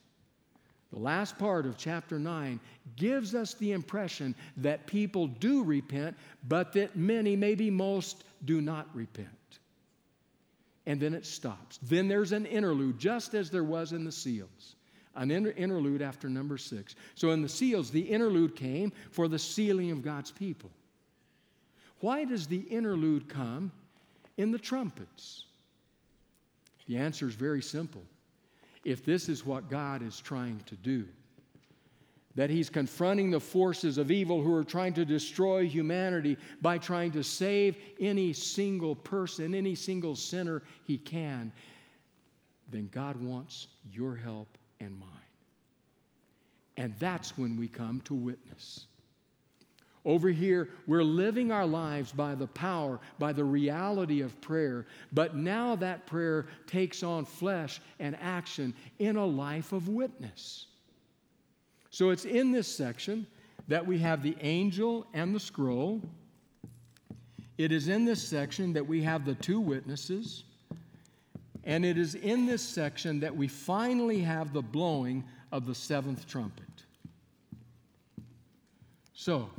the 0.92 1.00
last 1.00 1.38
part 1.38 1.66
of 1.66 1.78
chapter 1.78 2.20
9, 2.20 2.60
gives 2.96 3.36
us 3.36 3.54
the 3.54 3.74
impression 3.74 4.36
that 4.58 4.88
people 4.88 5.28
do 5.28 5.63
repent, 5.63 6.18
but 6.48 6.74
that 6.74 6.96
many, 6.96 7.36
maybe 7.36 7.70
most, 7.70 8.24
do 8.46 8.62
not 8.62 8.88
repent. 8.94 9.28
And 10.86 11.00
then 11.00 11.13
it 11.13 11.26
stops. 11.26 11.80
Then 11.84 12.08
there's 12.08 12.32
an 12.32 12.46
interlude, 12.46 12.98
just 12.98 13.34
as 13.34 13.50
there 13.50 13.63
was 13.63 13.92
in 13.92 14.06
the 14.06 14.12
seals. 14.12 14.77
An 15.17 15.32
inter- 15.32 15.53
interlude 15.58 16.01
after 16.01 16.30
number 16.30 16.58
six. 16.58 16.95
So 17.15 17.32
in 17.32 17.41
the 17.41 17.49
seals, 17.49 17.89
the 17.89 18.01
interlude 18.01 18.56
came 18.56 18.93
for 19.12 19.27
the 19.27 19.39
sealing 19.39 19.91
of 19.91 20.03
God's 20.03 20.32
people. 20.32 20.69
Why 21.99 22.23
does 22.23 22.45
the 22.45 22.60
interlude 22.60 23.27
come 23.27 23.71
in 24.38 24.51
the 24.51 24.60
trumpets? 24.60 25.45
The 26.86 26.97
answer 26.97 27.27
is 27.27 27.34
very 27.34 27.63
simple 27.63 28.03
if 28.86 29.03
this 29.03 29.27
is 29.27 29.45
what 29.45 29.69
God 29.69 30.03
is 30.03 30.19
trying 30.19 30.62
to 30.67 30.75
do. 30.75 31.06
That 32.36 32.51
he's 32.51 32.69
confronting 32.69 33.32
the 33.32 33.39
forces 33.39 33.97
of 33.97 34.12
evil 34.12 34.43
who 34.43 34.53
are 34.53 34.63
trying 34.63 34.93
to 34.93 35.03
destroy 35.03 35.67
humanity 35.67 36.38
by 36.62 36.77
trying 36.77 37.12
to 37.13 37.23
save 37.23 37.75
any 37.99 38.32
single 38.32 38.95
person, 38.95 39.56
any 39.56 39.73
single 39.73 40.15
sinner 40.15 40.62
he 40.86 40.99
can, 40.99 41.51
then 42.69 42.89
God 42.93 43.19
wants 43.19 43.67
your 43.91 44.15
help 44.15 44.47
and 44.80 45.00
mine. 45.00 45.10
And 46.78 46.94
that's 47.00 47.38
when 47.38 47.58
we 47.58 47.68
come 47.68 48.02
to 48.02 48.13
witness. 48.13 48.86
Over 50.06 50.30
here, 50.30 50.70
we're 50.88 51.04
living 51.04 51.52
our 51.52 51.66
lives 51.66 52.13
by 52.13 52.34
the 52.34 52.48
power, 52.48 53.00
by 53.20 53.34
the 53.34 53.44
reality 53.44 54.22
of 54.22 54.40
prayer. 54.40 54.86
But 55.12 55.36
now 55.36 55.76
that 55.76 56.08
prayer 56.08 56.46
takes 56.66 57.04
on 57.04 57.26
flesh 57.26 57.82
and 58.00 58.16
action 58.22 58.74
in 59.00 59.18
a 59.18 59.26
life 59.26 59.74
of 59.74 59.90
witness. 59.90 60.68
So 61.90 62.12
it's 62.12 62.24
in 62.24 62.54
this 62.54 62.74
section 62.74 63.28
that 63.68 63.86
we 63.86 63.98
have 64.00 64.24
the 64.24 64.38
angel 64.40 65.06
and 65.13 65.36
the 65.36 65.42
scroll. 65.42 66.02
It 67.58 67.74
is 67.74 67.90
in 67.90 68.06
this 68.06 68.26
section 68.26 68.72
that 68.74 68.88
we 68.88 69.02
have 69.02 69.26
the 69.26 69.36
two 69.36 69.60
witnesses. 69.60 70.46
And 71.67 71.84
it 71.84 71.97
is 71.97 72.15
in 72.15 72.45
this 72.45 72.62
section 72.62 73.19
that 73.19 73.36
we 73.36 73.49
finally 73.49 74.21
have 74.21 74.53
the 74.53 74.62
blowing 74.62 75.25
of 75.51 75.65
the 75.65 75.75
seventh 75.75 76.25
trumpet. 76.25 76.63
So, 79.13 79.49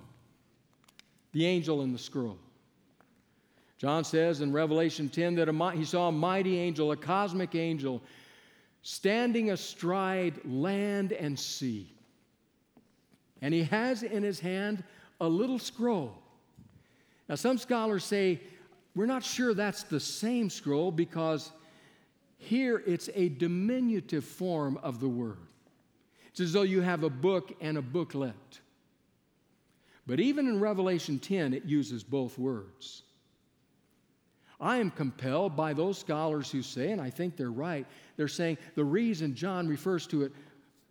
the 1.32 1.44
angel 1.44 1.82
in 1.82 1.92
the 1.92 1.98
scroll. 1.98 2.38
John 3.76 4.04
says 4.04 4.40
in 4.40 4.52
Revelation 4.52 5.10
10 5.10 5.34
that 5.34 5.72
he 5.76 5.84
saw 5.84 6.08
a 6.08 6.12
mighty 6.12 6.58
angel, 6.58 6.92
a 6.92 6.96
cosmic 6.96 7.54
angel, 7.54 8.00
standing 8.80 9.50
astride 9.50 10.40
land 10.46 11.12
and 11.12 11.38
sea. 11.38 11.92
And 13.42 13.52
he 13.52 13.64
has 13.64 14.02
in 14.02 14.22
his 14.22 14.40
hand 14.40 14.82
a 15.20 15.28
little 15.28 15.58
scroll. 15.58 16.14
Now, 17.28 17.34
some 17.34 17.58
scholars 17.58 18.02
say 18.02 18.40
we're 18.94 19.04
not 19.04 19.22
sure 19.22 19.52
that's 19.52 19.82
the 19.82 20.00
same 20.00 20.48
scroll 20.48 20.90
because 20.90 21.52
here 22.48 22.82
it's 22.86 23.10
a 23.14 23.28
diminutive 23.28 24.24
form 24.24 24.78
of 24.82 25.00
the 25.00 25.08
word. 25.08 25.36
It's 26.30 26.40
as 26.40 26.52
though 26.52 26.62
you 26.62 26.80
have 26.80 27.02
a 27.04 27.10
book 27.10 27.52
and 27.60 27.76
a 27.76 27.82
booklet. 27.82 28.60
But 30.06 30.20
even 30.20 30.48
in 30.48 30.58
Revelation 30.58 31.18
10, 31.18 31.52
it 31.52 31.64
uses 31.64 32.02
both 32.02 32.38
words. 32.38 33.02
I 34.60 34.78
am 34.78 34.90
compelled 34.90 35.54
by 35.54 35.74
those 35.74 35.98
scholars 35.98 36.50
who 36.50 36.62
say, 36.62 36.90
and 36.90 37.00
I 37.00 37.10
think 37.10 37.36
they're 37.36 37.50
right, 37.50 37.86
they're 38.16 38.26
saying 38.26 38.58
the 38.74 38.84
reason 38.84 39.34
John 39.34 39.68
refers 39.68 40.06
to 40.08 40.22
it 40.22 40.32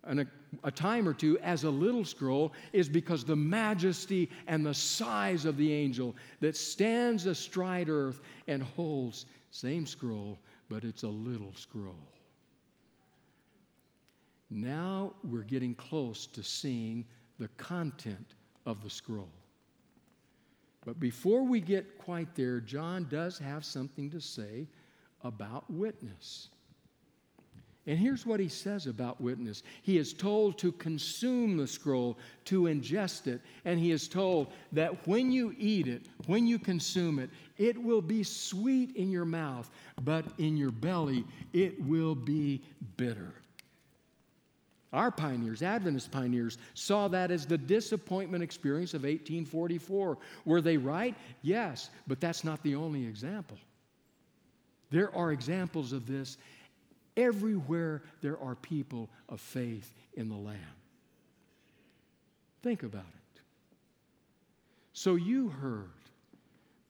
a, 0.04 0.26
a 0.64 0.70
time 0.70 1.08
or 1.08 1.12
two 1.12 1.38
as 1.40 1.64
a 1.64 1.70
little 1.70 2.04
scroll 2.04 2.52
is 2.72 2.88
because 2.88 3.24
the 3.24 3.36
majesty 3.36 4.30
and 4.46 4.64
the 4.64 4.72
size 4.74 5.44
of 5.44 5.56
the 5.56 5.72
angel 5.72 6.16
that 6.40 6.56
stands 6.56 7.26
astride 7.26 7.88
earth 7.88 8.20
and 8.46 8.62
holds 8.62 9.26
same 9.50 9.86
scroll, 9.86 10.38
but 10.68 10.84
it's 10.84 11.02
a 11.02 11.08
little 11.08 11.52
scroll. 11.54 12.12
Now 14.50 15.14
we're 15.24 15.42
getting 15.42 15.74
close 15.74 16.26
to 16.26 16.42
seeing 16.42 17.04
the 17.38 17.48
content 17.56 18.34
of 18.66 18.82
the 18.82 18.90
scroll. 18.90 19.28
But 20.84 20.98
before 21.00 21.42
we 21.42 21.60
get 21.60 21.98
quite 21.98 22.34
there, 22.34 22.60
John 22.60 23.06
does 23.10 23.38
have 23.38 23.64
something 23.64 24.10
to 24.10 24.20
say 24.20 24.66
about 25.22 25.70
witness. 25.70 26.48
And 27.88 27.98
here's 27.98 28.26
what 28.26 28.38
he 28.38 28.48
says 28.48 28.86
about 28.86 29.18
witness 29.18 29.62
He 29.82 29.96
is 29.96 30.12
told 30.12 30.58
to 30.58 30.72
consume 30.72 31.56
the 31.56 31.66
scroll, 31.66 32.18
to 32.44 32.64
ingest 32.64 33.26
it, 33.26 33.40
and 33.64 33.80
he 33.80 33.92
is 33.92 34.06
told 34.08 34.52
that 34.72 35.08
when 35.08 35.32
you 35.32 35.54
eat 35.58 35.88
it, 35.88 36.02
when 36.26 36.46
you 36.46 36.58
consume 36.58 37.18
it, 37.18 37.30
it 37.56 37.82
will 37.82 38.02
be 38.02 38.22
sweet 38.22 38.94
in 38.94 39.10
your 39.10 39.24
mouth, 39.24 39.70
but 40.04 40.26
in 40.36 40.58
your 40.58 40.70
belly 40.70 41.24
it 41.54 41.82
will 41.82 42.14
be 42.14 42.62
bitter. 42.98 43.32
Our 44.92 45.10
pioneers, 45.10 45.62
Adventist 45.62 46.10
pioneers, 46.10 46.58
saw 46.74 47.08
that 47.08 47.30
as 47.30 47.46
the 47.46 47.58
disappointment 47.58 48.42
experience 48.42 48.92
of 48.92 49.02
1844. 49.02 50.18
Were 50.44 50.60
they 50.60 50.76
right? 50.76 51.14
Yes, 51.40 51.88
but 52.06 52.20
that's 52.20 52.44
not 52.44 52.62
the 52.62 52.74
only 52.74 53.06
example. 53.06 53.56
There 54.90 55.14
are 55.14 55.32
examples 55.32 55.92
of 55.92 56.06
this 56.06 56.38
everywhere 57.18 58.02
there 58.22 58.38
are 58.38 58.54
people 58.54 59.10
of 59.28 59.40
faith 59.40 59.92
in 60.14 60.28
the 60.28 60.36
Lamb. 60.36 60.56
Think 62.62 62.82
about 62.82 63.00
it. 63.00 63.40
So 64.92 65.16
you 65.16 65.48
heard 65.48 65.90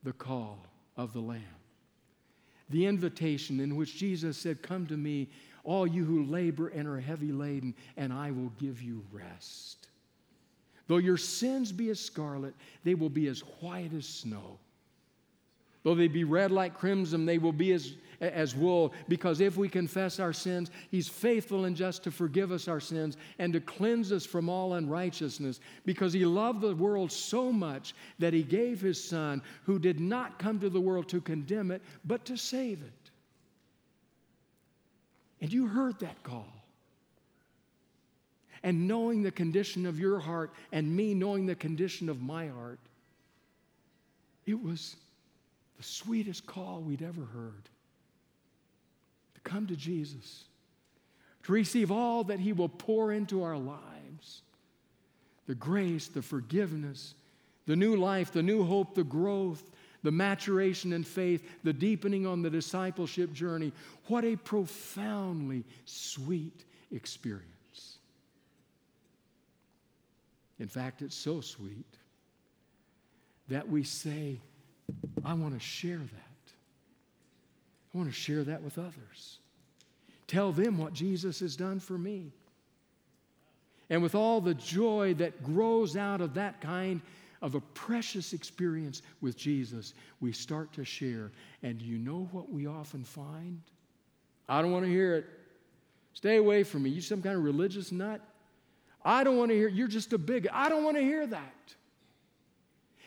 the 0.04 0.12
call 0.12 0.58
of 0.96 1.12
the 1.12 1.20
Lamb, 1.20 1.42
the 2.70 2.86
invitation 2.86 3.58
in 3.58 3.74
which 3.76 3.96
Jesus 3.96 4.36
said, 4.36 4.62
Come 4.62 4.86
to 4.86 4.96
me 4.96 5.28
all 5.64 5.86
you 5.86 6.04
who 6.04 6.24
labor 6.24 6.68
and 6.68 6.86
are 6.86 7.00
heavy 7.00 7.32
laden, 7.32 7.74
and 7.96 8.12
I 8.12 8.30
will 8.30 8.52
give 8.58 8.80
you 8.80 9.04
rest. 9.12 9.88
Though 10.86 10.96
your 10.96 11.18
sins 11.18 11.70
be 11.72 11.90
as 11.90 12.00
scarlet, 12.00 12.54
they 12.84 12.94
will 12.94 13.10
be 13.10 13.26
as 13.26 13.40
white 13.60 13.92
as 13.92 14.06
snow. 14.06 14.58
Though 15.82 15.94
they 15.94 16.08
be 16.08 16.24
red 16.24 16.50
like 16.50 16.78
crimson, 16.78 17.26
they 17.26 17.38
will 17.38 17.52
be 17.52 17.72
as, 17.72 17.92
as 18.20 18.54
wool. 18.54 18.92
Because 19.08 19.40
if 19.40 19.56
we 19.56 19.68
confess 19.68 20.18
our 20.18 20.32
sins, 20.32 20.70
He's 20.90 21.08
faithful 21.08 21.64
and 21.64 21.76
just 21.76 22.02
to 22.04 22.10
forgive 22.10 22.52
us 22.52 22.68
our 22.68 22.80
sins 22.80 23.16
and 23.38 23.52
to 23.52 23.60
cleanse 23.60 24.12
us 24.12 24.26
from 24.26 24.48
all 24.48 24.74
unrighteousness. 24.74 25.60
Because 25.84 26.12
He 26.12 26.24
loved 26.24 26.60
the 26.60 26.74
world 26.74 27.12
so 27.12 27.52
much 27.52 27.94
that 28.18 28.34
He 28.34 28.42
gave 28.42 28.80
His 28.80 29.02
Son, 29.02 29.42
who 29.64 29.78
did 29.78 30.00
not 30.00 30.38
come 30.38 30.58
to 30.60 30.70
the 30.70 30.80
world 30.80 31.08
to 31.10 31.20
condemn 31.20 31.70
it, 31.70 31.82
but 32.04 32.24
to 32.24 32.36
save 32.36 32.82
it. 32.82 33.10
And 35.40 35.52
you 35.52 35.66
heard 35.66 35.98
that 36.00 36.22
call. 36.22 36.52
And 38.64 38.88
knowing 38.88 39.22
the 39.22 39.30
condition 39.30 39.86
of 39.86 40.00
your 40.00 40.18
heart 40.18 40.52
and 40.72 40.94
me 40.94 41.14
knowing 41.14 41.46
the 41.46 41.54
condition 41.54 42.08
of 42.08 42.20
my 42.20 42.48
heart, 42.48 42.80
it 44.46 44.60
was 44.60 44.96
the 45.76 45.84
sweetest 45.84 46.44
call 46.44 46.80
we'd 46.80 47.02
ever 47.02 47.24
heard 47.24 47.68
to 49.38 49.50
come 49.50 49.66
to 49.66 49.76
Jesus, 49.76 50.44
to 51.44 51.52
receive 51.52 51.90
all 51.90 52.24
that 52.24 52.40
He 52.40 52.52
will 52.52 52.68
pour 52.68 53.12
into 53.12 53.42
our 53.42 53.56
lives 53.56 54.42
the 55.46 55.54
grace, 55.54 56.08
the 56.08 56.20
forgiveness, 56.20 57.14
the 57.66 57.76
new 57.76 57.96
life, 57.96 58.32
the 58.32 58.42
new 58.42 58.64
hope, 58.64 58.94
the 58.94 59.04
growth, 59.04 59.62
the 60.02 60.10
maturation 60.10 60.92
in 60.92 61.02
faith, 61.02 61.42
the 61.64 61.72
deepening 61.72 62.26
on 62.26 62.42
the 62.42 62.50
discipleship 62.50 63.32
journey. 63.32 63.72
What 64.08 64.24
a 64.24 64.36
profoundly 64.36 65.64
sweet 65.86 66.64
experience. 66.92 67.96
In 70.58 70.68
fact, 70.68 71.00
it's 71.00 71.16
so 71.16 71.40
sweet 71.40 71.86
that 73.48 73.66
we 73.66 73.84
say, 73.84 74.38
I 75.24 75.32
want 75.32 75.54
to 75.54 75.60
share 75.60 75.96
that. 75.96 76.27
I 77.98 78.00
want 78.00 78.14
to 78.14 78.16
share 78.16 78.44
that 78.44 78.62
with 78.62 78.78
others. 78.78 79.38
Tell 80.28 80.52
them 80.52 80.78
what 80.78 80.92
Jesus 80.92 81.40
has 81.40 81.56
done 81.56 81.80
for 81.80 81.98
me. 81.98 82.30
And 83.90 84.04
with 84.04 84.14
all 84.14 84.40
the 84.40 84.54
joy 84.54 85.14
that 85.14 85.42
grows 85.42 85.96
out 85.96 86.20
of 86.20 86.34
that 86.34 86.60
kind 86.60 87.00
of 87.42 87.56
a 87.56 87.60
precious 87.60 88.32
experience 88.32 89.02
with 89.20 89.36
Jesus, 89.36 89.94
we 90.20 90.30
start 90.30 90.72
to 90.74 90.84
share. 90.84 91.32
And 91.64 91.82
you 91.82 91.98
know 91.98 92.28
what 92.30 92.52
we 92.52 92.68
often 92.68 93.02
find? 93.02 93.60
I 94.48 94.62
don't 94.62 94.70
want 94.70 94.84
to 94.84 94.90
hear 94.90 95.16
it. 95.16 95.26
Stay 96.12 96.36
away 96.36 96.62
from 96.62 96.84
me. 96.84 96.90
You 96.90 97.00
some 97.00 97.20
kind 97.20 97.36
of 97.36 97.42
religious 97.42 97.90
nut? 97.90 98.20
I 99.04 99.24
don't 99.24 99.38
want 99.38 99.50
to 99.50 99.56
hear. 99.56 99.66
You're 99.66 99.88
just 99.88 100.12
a 100.12 100.18
bigot. 100.18 100.52
I 100.54 100.68
don't 100.68 100.84
want 100.84 100.98
to 100.98 101.02
hear 101.02 101.26
that. 101.26 101.74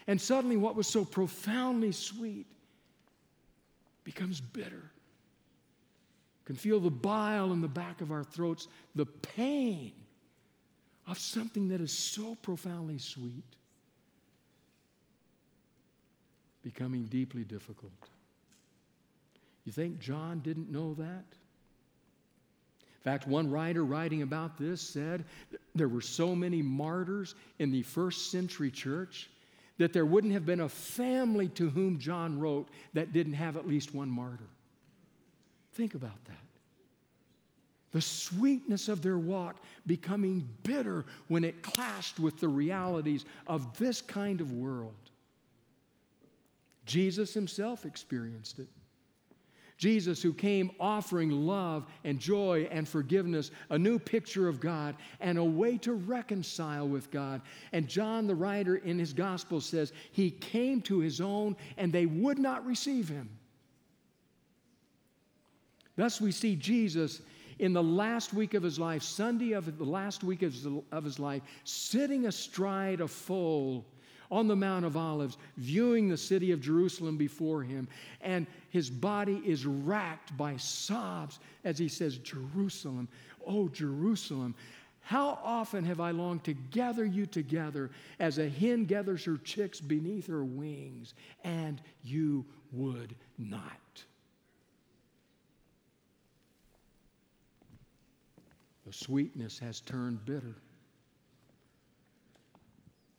And 0.05 0.19
suddenly, 0.19 0.57
what 0.57 0.75
was 0.75 0.87
so 0.87 1.05
profoundly 1.05 1.93
sweet 1.93 2.45
becomes 4.03 4.41
bitter. 4.41 4.91
Can 6.45 6.55
feel 6.55 6.79
the 6.79 6.89
bile 6.89 7.53
in 7.53 7.61
the 7.61 7.67
back 7.67 8.01
of 8.01 8.11
our 8.11 8.23
throats, 8.23 8.67
the 8.95 9.05
pain 9.05 9.93
of 11.07 11.19
something 11.19 11.69
that 11.69 11.81
is 11.81 11.91
so 11.91 12.35
profoundly 12.41 12.97
sweet 12.97 13.43
becoming 16.63 17.05
deeply 17.05 17.43
difficult. 17.43 17.91
You 19.65 19.71
think 19.71 19.99
John 19.99 20.39
didn't 20.39 20.71
know 20.71 20.93
that? 20.95 21.25
In 23.01 23.03
fact, 23.03 23.27
one 23.27 23.49
writer 23.49 23.83
writing 23.83 24.21
about 24.21 24.57
this 24.57 24.81
said 24.81 25.25
there 25.73 25.87
were 25.87 26.01
so 26.01 26.35
many 26.35 26.61
martyrs 26.61 27.33
in 27.57 27.71
the 27.71 27.81
first 27.81 28.31
century 28.31 28.69
church 28.69 29.29
that 29.81 29.93
there 29.93 30.05
wouldn't 30.05 30.33
have 30.33 30.45
been 30.45 30.59
a 30.59 30.69
family 30.69 31.47
to 31.47 31.67
whom 31.67 31.97
John 31.97 32.39
wrote 32.39 32.69
that 32.93 33.13
didn't 33.13 33.33
have 33.33 33.57
at 33.57 33.67
least 33.67 33.95
one 33.95 34.11
martyr. 34.11 34.47
Think 35.73 35.95
about 35.95 36.23
that. 36.25 36.35
The 37.91 37.99
sweetness 37.99 38.89
of 38.89 39.01
their 39.01 39.17
walk 39.17 39.55
becoming 39.87 40.47
bitter 40.61 41.03
when 41.29 41.43
it 41.43 41.63
clashed 41.63 42.19
with 42.19 42.39
the 42.39 42.47
realities 42.47 43.25
of 43.47 43.75
this 43.79 44.03
kind 44.03 44.39
of 44.39 44.51
world. 44.53 44.93
Jesus 46.85 47.33
himself 47.33 47.83
experienced 47.83 48.59
it. 48.59 48.67
Jesus, 49.81 50.21
who 50.21 50.31
came 50.31 50.69
offering 50.79 51.31
love 51.31 51.87
and 52.03 52.19
joy 52.19 52.67
and 52.69 52.87
forgiveness, 52.87 53.49
a 53.71 53.79
new 53.79 53.97
picture 53.97 54.47
of 54.47 54.59
God, 54.59 54.95
and 55.19 55.39
a 55.39 55.43
way 55.43 55.75
to 55.79 55.93
reconcile 55.93 56.87
with 56.87 57.09
God. 57.09 57.41
And 57.71 57.87
John, 57.87 58.27
the 58.27 58.35
writer 58.35 58.75
in 58.75 58.99
his 58.99 59.11
gospel, 59.11 59.59
says, 59.59 59.91
He 60.11 60.29
came 60.29 60.81
to 60.81 60.99
His 60.99 61.19
own, 61.19 61.55
and 61.77 61.91
they 61.91 62.05
would 62.05 62.37
not 62.37 62.63
receive 62.63 63.09
Him. 63.09 63.27
Thus, 65.95 66.21
we 66.21 66.31
see 66.31 66.55
Jesus 66.55 67.23
in 67.57 67.73
the 67.73 67.81
last 67.81 68.35
week 68.35 68.53
of 68.53 68.61
his 68.61 68.77
life, 68.77 69.01
Sunday 69.01 69.53
of 69.53 69.79
the 69.79 69.83
last 69.83 70.23
week 70.23 70.43
of 70.43 71.03
his 71.03 71.19
life, 71.19 71.41
sitting 71.63 72.27
astride 72.27 73.01
a 73.01 73.07
foal 73.07 73.87
on 74.31 74.47
the 74.47 74.55
Mount 74.55 74.85
of 74.85 74.95
Olives, 74.95 75.37
viewing 75.57 76.07
the 76.07 76.17
city 76.17 76.51
of 76.51 76.61
Jerusalem 76.61 77.17
before 77.17 77.61
him. 77.61 77.87
And 78.21 78.47
his 78.69 78.89
body 78.89 79.41
is 79.45 79.65
racked 79.65 80.35
by 80.37 80.55
sobs 80.57 81.39
as 81.65 81.77
he 81.77 81.89
says, 81.89 82.17
Jerusalem, 82.17 83.09
oh, 83.45 83.67
Jerusalem. 83.67 84.55
How 85.01 85.39
often 85.43 85.83
have 85.83 85.99
I 85.99 86.11
longed 86.11 86.45
to 86.45 86.53
gather 86.53 87.03
you 87.05 87.25
together 87.25 87.91
as 88.19 88.37
a 88.37 88.47
hen 88.47 88.85
gathers 88.85 89.25
her 89.25 89.37
chicks 89.37 89.81
beneath 89.81 90.27
her 90.27 90.45
wings, 90.45 91.13
and 91.43 91.81
you 92.03 92.45
would 92.71 93.15
not. 93.37 94.03
The 98.85 98.93
sweetness 98.93 99.59
has 99.59 99.81
turned 99.81 100.23
bitter. 100.25 100.55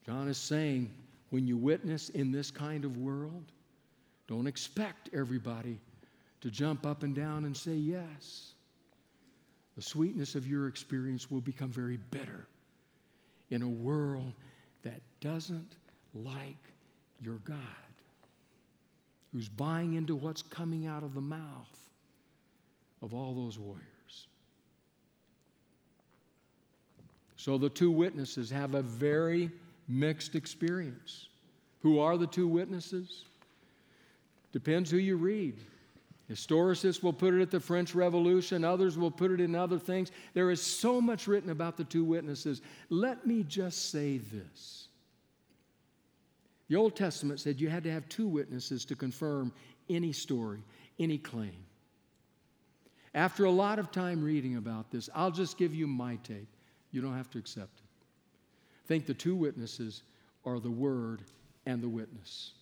John 0.06 0.28
is 0.28 0.38
saying, 0.38 0.90
when 1.32 1.46
you 1.46 1.56
witness 1.56 2.10
in 2.10 2.30
this 2.30 2.50
kind 2.50 2.84
of 2.84 2.98
world, 2.98 3.52
don't 4.28 4.46
expect 4.46 5.08
everybody 5.14 5.80
to 6.42 6.50
jump 6.50 6.84
up 6.84 7.04
and 7.04 7.14
down 7.14 7.46
and 7.46 7.56
say 7.56 7.72
yes. 7.72 8.52
The 9.74 9.80
sweetness 9.80 10.34
of 10.34 10.46
your 10.46 10.68
experience 10.68 11.30
will 11.30 11.40
become 11.40 11.70
very 11.70 11.96
bitter 12.10 12.46
in 13.48 13.62
a 13.62 13.68
world 13.68 14.34
that 14.82 15.00
doesn't 15.22 15.76
like 16.12 16.58
your 17.22 17.38
God, 17.46 17.56
who's 19.32 19.48
buying 19.48 19.94
into 19.94 20.14
what's 20.14 20.42
coming 20.42 20.86
out 20.86 21.02
of 21.02 21.14
the 21.14 21.22
mouth 21.22 21.88
of 23.00 23.14
all 23.14 23.32
those 23.32 23.58
warriors. 23.58 24.26
So 27.36 27.56
the 27.56 27.70
two 27.70 27.90
witnesses 27.90 28.50
have 28.50 28.74
a 28.74 28.82
very 28.82 29.50
mixed 29.88 30.34
experience. 30.34 31.28
Who 31.80 31.98
are 31.98 32.16
the 32.16 32.26
two 32.26 32.46
witnesses? 32.46 33.24
Depends 34.52 34.90
who 34.90 34.98
you 34.98 35.16
read. 35.16 35.56
Historicists 36.30 37.02
will 37.02 37.12
put 37.12 37.34
it 37.34 37.42
at 37.42 37.50
the 37.50 37.60
French 37.60 37.94
Revolution, 37.94 38.64
others 38.64 38.96
will 38.96 39.10
put 39.10 39.30
it 39.30 39.40
in 39.40 39.54
other 39.54 39.78
things. 39.78 40.12
There 40.34 40.50
is 40.50 40.62
so 40.62 41.00
much 41.00 41.26
written 41.26 41.50
about 41.50 41.76
the 41.76 41.84
two 41.84 42.04
witnesses. 42.04 42.62
Let 42.88 43.26
me 43.26 43.42
just 43.42 43.90
say 43.90 44.18
this. 44.18 44.88
The 46.68 46.76
Old 46.76 46.96
Testament 46.96 47.40
said 47.40 47.60
you 47.60 47.68
had 47.68 47.84
to 47.84 47.92
have 47.92 48.08
two 48.08 48.26
witnesses 48.26 48.84
to 48.86 48.96
confirm 48.96 49.52
any 49.90 50.12
story, 50.12 50.62
any 50.98 51.18
claim. 51.18 51.64
After 53.14 53.44
a 53.44 53.50
lot 53.50 53.78
of 53.78 53.90
time 53.90 54.22
reading 54.22 54.56
about 54.56 54.90
this, 54.90 55.10
I'll 55.14 55.30
just 55.30 55.58
give 55.58 55.74
you 55.74 55.86
my 55.86 56.16
take. 56.22 56.48
You 56.92 57.02
don't 57.02 57.16
have 57.16 57.28
to 57.30 57.38
accept 57.38 57.80
it 57.80 57.81
think 58.86 59.06
the 59.06 59.14
two 59.14 59.34
witnesses 59.34 60.02
are 60.44 60.60
the 60.60 60.70
Word 60.70 61.22
and 61.66 61.82
the 61.82 61.88
witness, 61.88 62.52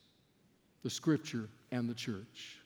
the 0.83 0.91
Scripture 0.91 1.49
and 1.73 1.89
the 1.89 1.95
church. 1.95 2.57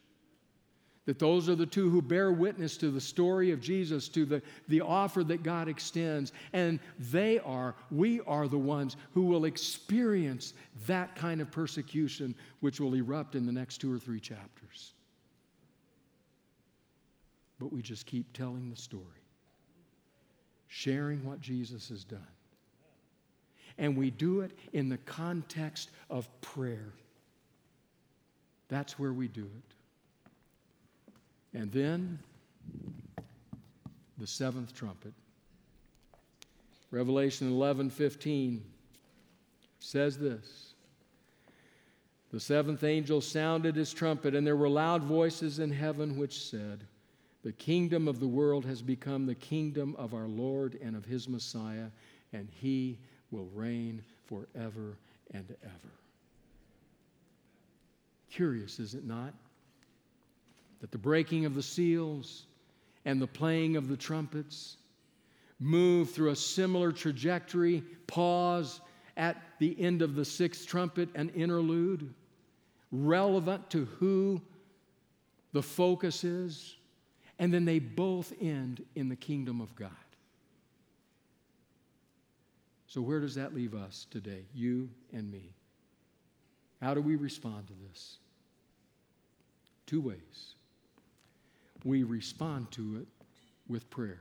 That 1.06 1.18
those 1.18 1.50
are 1.50 1.54
the 1.54 1.66
two 1.66 1.90
who 1.90 2.00
bear 2.00 2.32
witness 2.32 2.78
to 2.78 2.90
the 2.90 3.00
story 3.00 3.50
of 3.50 3.60
Jesus, 3.60 4.08
to 4.08 4.24
the, 4.24 4.40
the 4.68 4.80
offer 4.80 5.22
that 5.24 5.42
God 5.42 5.68
extends. 5.68 6.32
And 6.54 6.80
they 6.98 7.38
are, 7.40 7.74
we 7.90 8.22
are 8.22 8.48
the 8.48 8.56
ones 8.56 8.96
who 9.12 9.26
will 9.26 9.44
experience 9.44 10.54
that 10.86 11.14
kind 11.14 11.42
of 11.42 11.50
persecution, 11.50 12.34
which 12.60 12.80
will 12.80 12.94
erupt 12.94 13.34
in 13.34 13.44
the 13.44 13.52
next 13.52 13.78
two 13.78 13.92
or 13.92 13.98
three 13.98 14.20
chapters. 14.20 14.94
But 17.60 17.70
we 17.70 17.82
just 17.82 18.06
keep 18.06 18.32
telling 18.32 18.70
the 18.70 18.76
story, 18.76 19.04
sharing 20.68 21.22
what 21.24 21.40
Jesus 21.40 21.90
has 21.90 22.02
done. 22.02 22.26
And 23.78 23.96
we 23.96 24.10
do 24.10 24.40
it 24.40 24.56
in 24.72 24.88
the 24.88 24.98
context 24.98 25.90
of 26.08 26.28
prayer. 26.40 26.92
That's 28.68 28.98
where 28.98 29.12
we 29.12 29.28
do 29.28 29.42
it. 29.44 29.74
And 31.58 31.70
then 31.72 32.18
the 34.18 34.26
seventh 34.26 34.74
trumpet. 34.74 35.12
Revelation 36.90 37.50
11 37.50 37.90
15 37.90 38.62
says 39.80 40.18
this 40.18 40.74
The 42.32 42.40
seventh 42.40 42.84
angel 42.84 43.20
sounded 43.20 43.76
his 43.76 43.92
trumpet, 43.92 44.34
and 44.34 44.46
there 44.46 44.56
were 44.56 44.68
loud 44.68 45.02
voices 45.02 45.58
in 45.58 45.70
heaven 45.70 46.16
which 46.16 46.40
said, 46.40 46.84
The 47.42 47.52
kingdom 47.52 48.08
of 48.08 48.20
the 48.20 48.28
world 48.28 48.64
has 48.64 48.80
become 48.82 49.26
the 49.26 49.34
kingdom 49.34 49.94
of 49.98 50.14
our 50.14 50.28
Lord 50.28 50.78
and 50.82 50.96
of 50.96 51.04
his 51.04 51.28
Messiah, 51.28 51.88
and 52.32 52.48
he 52.50 52.98
will 53.34 53.48
reign 53.54 54.02
forever 54.26 54.96
and 55.32 55.44
ever. 55.62 55.92
Curious, 58.30 58.78
is 58.78 58.94
it 58.94 59.04
not? 59.04 59.34
that 60.84 60.92
the 60.92 60.98
breaking 60.98 61.46
of 61.46 61.54
the 61.54 61.62
seals 61.62 62.44
and 63.06 63.18
the 63.18 63.26
playing 63.26 63.74
of 63.74 63.88
the 63.88 63.96
trumpets 63.96 64.76
move 65.58 66.10
through 66.10 66.28
a 66.28 66.36
similar 66.36 66.92
trajectory, 66.92 67.82
pause 68.06 68.82
at 69.16 69.40
the 69.60 69.74
end 69.80 70.02
of 70.02 70.14
the 70.14 70.26
sixth 70.26 70.66
trumpet, 70.66 71.08
an 71.14 71.30
interlude, 71.30 72.12
relevant 72.92 73.70
to 73.70 73.86
who 73.98 74.42
the 75.54 75.62
focus 75.62 76.22
is, 76.22 76.76
and 77.38 77.50
then 77.50 77.64
they 77.64 77.78
both 77.78 78.34
end 78.38 78.84
in 78.94 79.08
the 79.08 79.16
kingdom 79.16 79.62
of 79.62 79.74
God. 79.74 79.90
So, 82.94 83.02
where 83.02 83.18
does 83.18 83.34
that 83.34 83.52
leave 83.52 83.74
us 83.74 84.06
today, 84.08 84.44
you 84.54 84.88
and 85.12 85.28
me? 85.28 85.50
How 86.80 86.94
do 86.94 87.00
we 87.00 87.16
respond 87.16 87.66
to 87.66 87.72
this? 87.88 88.18
Two 89.84 90.00
ways 90.00 90.54
we 91.82 92.04
respond 92.04 92.70
to 92.70 92.98
it 92.98 93.08
with 93.66 93.90
prayer. 93.90 94.20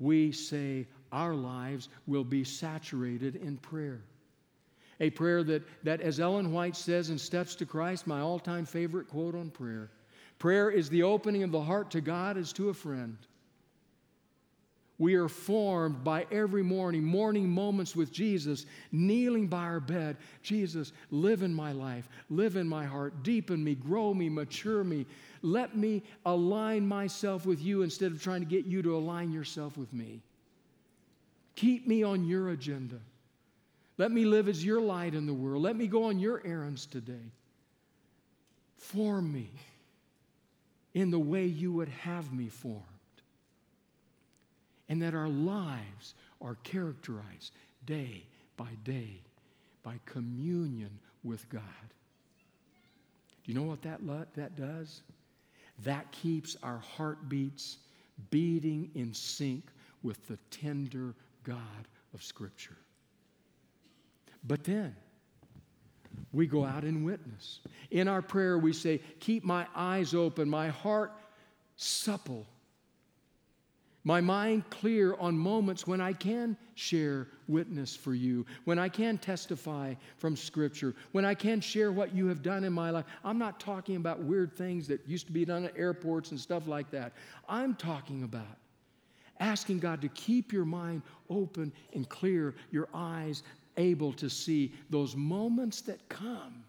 We 0.00 0.32
say 0.32 0.88
our 1.12 1.32
lives 1.32 1.90
will 2.08 2.24
be 2.24 2.42
saturated 2.42 3.36
in 3.36 3.56
prayer. 3.58 4.00
A 4.98 5.10
prayer 5.10 5.44
that, 5.44 5.62
that, 5.84 6.00
as 6.00 6.18
Ellen 6.18 6.50
White 6.50 6.74
says 6.74 7.08
in 7.08 7.18
Steps 7.18 7.54
to 7.54 7.66
Christ, 7.66 8.08
my 8.08 8.18
all 8.18 8.40
time 8.40 8.66
favorite 8.66 9.06
quote 9.06 9.36
on 9.36 9.50
prayer 9.50 9.90
prayer 10.40 10.70
is 10.70 10.88
the 10.88 11.04
opening 11.04 11.44
of 11.44 11.52
the 11.52 11.62
heart 11.62 11.92
to 11.92 12.00
God 12.00 12.36
as 12.36 12.52
to 12.54 12.70
a 12.70 12.74
friend. 12.74 13.16
We 14.98 15.14
are 15.14 15.28
formed 15.28 16.04
by 16.04 16.26
every 16.30 16.62
morning, 16.62 17.02
morning 17.02 17.48
moments 17.48 17.96
with 17.96 18.12
Jesus, 18.12 18.64
kneeling 18.92 19.48
by 19.48 19.64
our 19.64 19.80
bed. 19.80 20.16
Jesus, 20.42 20.92
live 21.10 21.42
in 21.42 21.52
my 21.52 21.72
life, 21.72 22.08
live 22.30 22.54
in 22.56 22.68
my 22.68 22.84
heart, 22.84 23.24
deepen 23.24 23.62
me, 23.62 23.74
grow 23.74 24.14
me, 24.14 24.28
mature 24.28 24.84
me. 24.84 25.06
Let 25.42 25.76
me 25.76 26.04
align 26.24 26.86
myself 26.86 27.44
with 27.44 27.60
you 27.60 27.82
instead 27.82 28.12
of 28.12 28.22
trying 28.22 28.40
to 28.40 28.46
get 28.46 28.66
you 28.66 28.82
to 28.82 28.96
align 28.96 29.32
yourself 29.32 29.76
with 29.76 29.92
me. 29.92 30.20
Keep 31.56 31.88
me 31.88 32.04
on 32.04 32.24
your 32.24 32.50
agenda. 32.50 33.00
Let 33.98 34.12
me 34.12 34.24
live 34.24 34.48
as 34.48 34.64
your 34.64 34.80
light 34.80 35.14
in 35.14 35.26
the 35.26 35.34
world. 35.34 35.62
Let 35.62 35.76
me 35.76 35.88
go 35.88 36.04
on 36.04 36.20
your 36.20 36.40
errands 36.44 36.86
today. 36.86 37.32
Form 38.78 39.32
me 39.32 39.50
in 40.94 41.10
the 41.10 41.18
way 41.18 41.46
you 41.46 41.72
would 41.72 41.88
have 41.88 42.32
me 42.32 42.48
formed 42.48 42.93
and 44.88 45.00
that 45.02 45.14
our 45.14 45.28
lives 45.28 46.14
are 46.40 46.56
characterized 46.62 47.52
day 47.86 48.24
by 48.56 48.68
day 48.84 49.20
by 49.84 50.00
communion 50.06 50.98
with 51.22 51.48
God. 51.50 51.62
Do 53.44 53.52
you 53.52 53.58
know 53.58 53.66
what 53.66 53.82
that, 53.82 54.00
that 54.34 54.56
does? 54.56 55.02
That 55.84 56.10
keeps 56.10 56.56
our 56.62 56.78
heartbeats 56.78 57.78
beating 58.30 58.90
in 58.94 59.12
sync 59.12 59.64
with 60.02 60.26
the 60.26 60.38
tender 60.50 61.14
God 61.44 61.58
of 62.14 62.22
Scripture. 62.22 62.76
But 64.46 64.64
then, 64.64 64.94
we 66.32 66.46
go 66.46 66.64
out 66.64 66.84
and 66.84 67.04
witness. 67.04 67.60
In 67.90 68.08
our 68.08 68.22
prayer, 68.22 68.58
we 68.58 68.72
say, 68.72 69.00
Keep 69.20 69.44
my 69.44 69.66
eyes 69.74 70.14
open, 70.14 70.48
my 70.48 70.68
heart 70.68 71.12
supple 71.76 72.46
my 74.04 74.20
mind 74.20 74.68
clear 74.68 75.14
on 75.14 75.36
moments 75.36 75.86
when 75.86 76.00
I 76.00 76.12
can 76.12 76.56
share 76.74 77.28
witness 77.48 77.96
for 77.96 78.14
you, 78.14 78.44
when 78.64 78.78
I 78.78 78.88
can 78.88 79.16
testify 79.16 79.94
from 80.18 80.36
Scripture, 80.36 80.94
when 81.12 81.24
I 81.24 81.34
can 81.34 81.60
share 81.60 81.90
what 81.90 82.14
you 82.14 82.26
have 82.26 82.42
done 82.42 82.64
in 82.64 82.72
my 82.72 82.90
life. 82.90 83.06
I'm 83.24 83.38
not 83.38 83.58
talking 83.58 83.96
about 83.96 84.20
weird 84.20 84.52
things 84.52 84.86
that 84.88 85.00
used 85.08 85.26
to 85.26 85.32
be 85.32 85.46
done 85.46 85.64
at 85.64 85.76
airports 85.76 86.30
and 86.30 86.38
stuff 86.38 86.66
like 86.66 86.90
that. 86.90 87.14
I'm 87.48 87.74
talking 87.74 88.24
about 88.24 88.58
asking 89.40 89.78
God 89.78 90.02
to 90.02 90.08
keep 90.10 90.52
your 90.52 90.66
mind 90.66 91.02
open 91.30 91.72
and 91.94 92.08
clear, 92.08 92.54
your 92.70 92.88
eyes 92.94 93.42
able 93.78 94.12
to 94.12 94.28
see 94.28 94.72
those 94.90 95.16
moments 95.16 95.80
that 95.82 96.08
come 96.08 96.62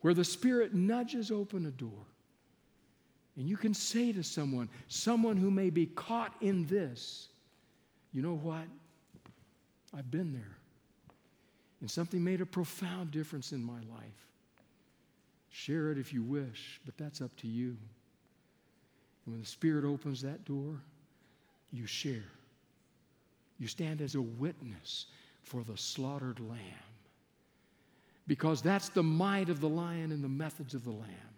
where 0.00 0.14
the 0.14 0.24
Spirit 0.24 0.74
nudges 0.74 1.30
open 1.30 1.66
a 1.66 1.70
door 1.70 2.06
and 3.38 3.48
you 3.48 3.56
can 3.56 3.72
say 3.72 4.12
to 4.12 4.24
someone, 4.24 4.68
someone 4.88 5.36
who 5.36 5.50
may 5.50 5.70
be 5.70 5.86
caught 5.86 6.34
in 6.40 6.66
this, 6.66 7.28
you 8.12 8.20
know 8.20 8.34
what? 8.34 8.64
I've 9.96 10.10
been 10.10 10.32
there. 10.32 10.56
And 11.80 11.88
something 11.88 12.22
made 12.22 12.40
a 12.40 12.46
profound 12.46 13.12
difference 13.12 13.52
in 13.52 13.62
my 13.62 13.78
life. 13.94 14.26
Share 15.50 15.92
it 15.92 15.98
if 15.98 16.12
you 16.12 16.24
wish, 16.24 16.80
but 16.84 16.96
that's 16.98 17.20
up 17.20 17.34
to 17.36 17.46
you. 17.46 17.76
And 19.24 19.34
when 19.34 19.40
the 19.40 19.46
Spirit 19.46 19.84
opens 19.84 20.20
that 20.22 20.44
door, 20.44 20.80
you 21.70 21.86
share. 21.86 22.24
You 23.60 23.68
stand 23.68 24.00
as 24.00 24.16
a 24.16 24.20
witness 24.20 25.06
for 25.42 25.62
the 25.62 25.76
slaughtered 25.76 26.40
lamb. 26.40 26.58
Because 28.26 28.62
that's 28.62 28.88
the 28.88 29.02
might 29.04 29.48
of 29.48 29.60
the 29.60 29.68
lion 29.68 30.10
and 30.10 30.24
the 30.24 30.28
methods 30.28 30.74
of 30.74 30.82
the 30.82 30.90
lamb. 30.90 31.37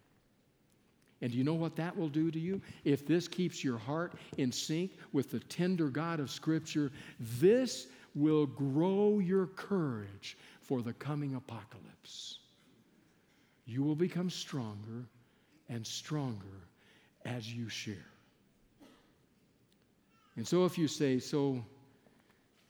And 1.22 1.32
do 1.32 1.36
you 1.36 1.44
know 1.44 1.54
what 1.54 1.76
that 1.76 1.96
will 1.96 2.08
do 2.08 2.30
to 2.30 2.38
you? 2.38 2.60
If 2.84 3.06
this 3.06 3.28
keeps 3.28 3.62
your 3.62 3.78
heart 3.78 4.14
in 4.38 4.50
sync 4.50 4.92
with 5.12 5.30
the 5.30 5.40
tender 5.40 5.88
God 5.88 6.18
of 6.18 6.30
Scripture, 6.30 6.90
this 7.18 7.88
will 8.14 8.46
grow 8.46 9.18
your 9.18 9.46
courage 9.46 10.38
for 10.62 10.82
the 10.82 10.94
coming 10.94 11.34
apocalypse. 11.34 12.38
You 13.66 13.82
will 13.82 13.94
become 13.94 14.30
stronger 14.30 15.04
and 15.68 15.86
stronger 15.86 16.66
as 17.24 17.52
you 17.52 17.68
share. 17.68 17.96
And 20.36 20.46
so, 20.46 20.64
if 20.64 20.78
you 20.78 20.88
say, 20.88 21.18
so, 21.18 21.62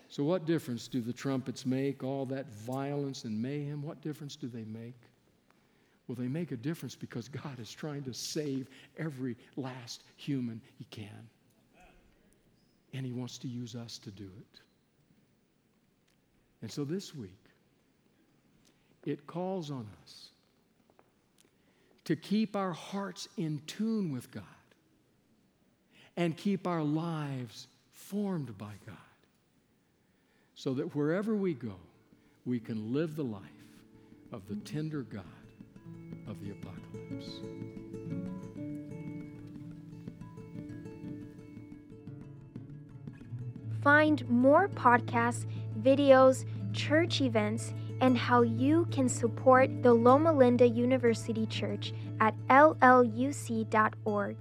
so 0.09 0.24
what 0.24 0.44
difference 0.44 0.88
do 0.88 1.01
the 1.01 1.12
trumpets 1.12 1.64
make? 1.64 2.03
All 2.03 2.26
that 2.26 2.53
violence 2.53 3.24
and 3.24 3.40
mayhem, 3.40 3.82
what 3.82 4.03
difference 4.03 4.34
do 4.34 4.48
they 4.48 4.64
make? 4.64 4.96
Well, 6.11 6.17
they 6.17 6.27
make 6.27 6.51
a 6.51 6.57
difference 6.57 6.97
because 6.97 7.29
God 7.29 7.61
is 7.61 7.71
trying 7.71 8.03
to 8.03 8.13
save 8.13 8.69
every 8.99 9.37
last 9.55 10.03
human 10.17 10.61
He 10.77 10.85
can. 10.91 11.29
And 12.93 13.07
He 13.07 13.13
wants 13.13 13.39
to 13.39 13.47
use 13.47 13.77
us 13.77 13.97
to 13.99 14.11
do 14.11 14.25
it. 14.25 14.61
And 16.63 16.73
so 16.73 16.83
this 16.83 17.15
week, 17.15 17.39
it 19.07 19.29
calls 19.29 19.71
on 19.71 19.87
us 20.03 20.31
to 22.07 22.17
keep 22.17 22.57
our 22.57 22.73
hearts 22.73 23.29
in 23.37 23.63
tune 23.69 24.11
with 24.11 24.33
God 24.33 24.43
and 26.17 26.37
keep 26.37 26.67
our 26.67 26.83
lives 26.83 27.69
formed 27.93 28.59
by 28.59 28.73
God 28.85 28.97
so 30.57 30.75
that 30.75 30.97
wherever 30.97 31.37
we 31.37 31.55
go, 31.55 31.77
we 32.45 32.59
can 32.59 32.93
live 32.93 33.15
the 33.15 33.23
life 33.23 33.45
of 34.33 34.49
the 34.49 34.57
tender 34.57 35.03
God 35.03 35.23
of 36.26 36.41
the 36.41 36.51
apocalypse. 36.51 37.41
Find 43.82 44.28
more 44.28 44.68
podcasts, 44.68 45.47
videos, 45.80 46.45
church 46.72 47.20
events, 47.20 47.72
and 48.01 48.16
how 48.16 48.43
you 48.43 48.86
can 48.91 49.09
support 49.09 49.82
the 49.82 49.93
Loma 49.93 50.32
Linda 50.32 50.66
University 50.66 51.47
Church 51.47 51.93
at 52.20 52.34
lluc.org. 52.49 54.36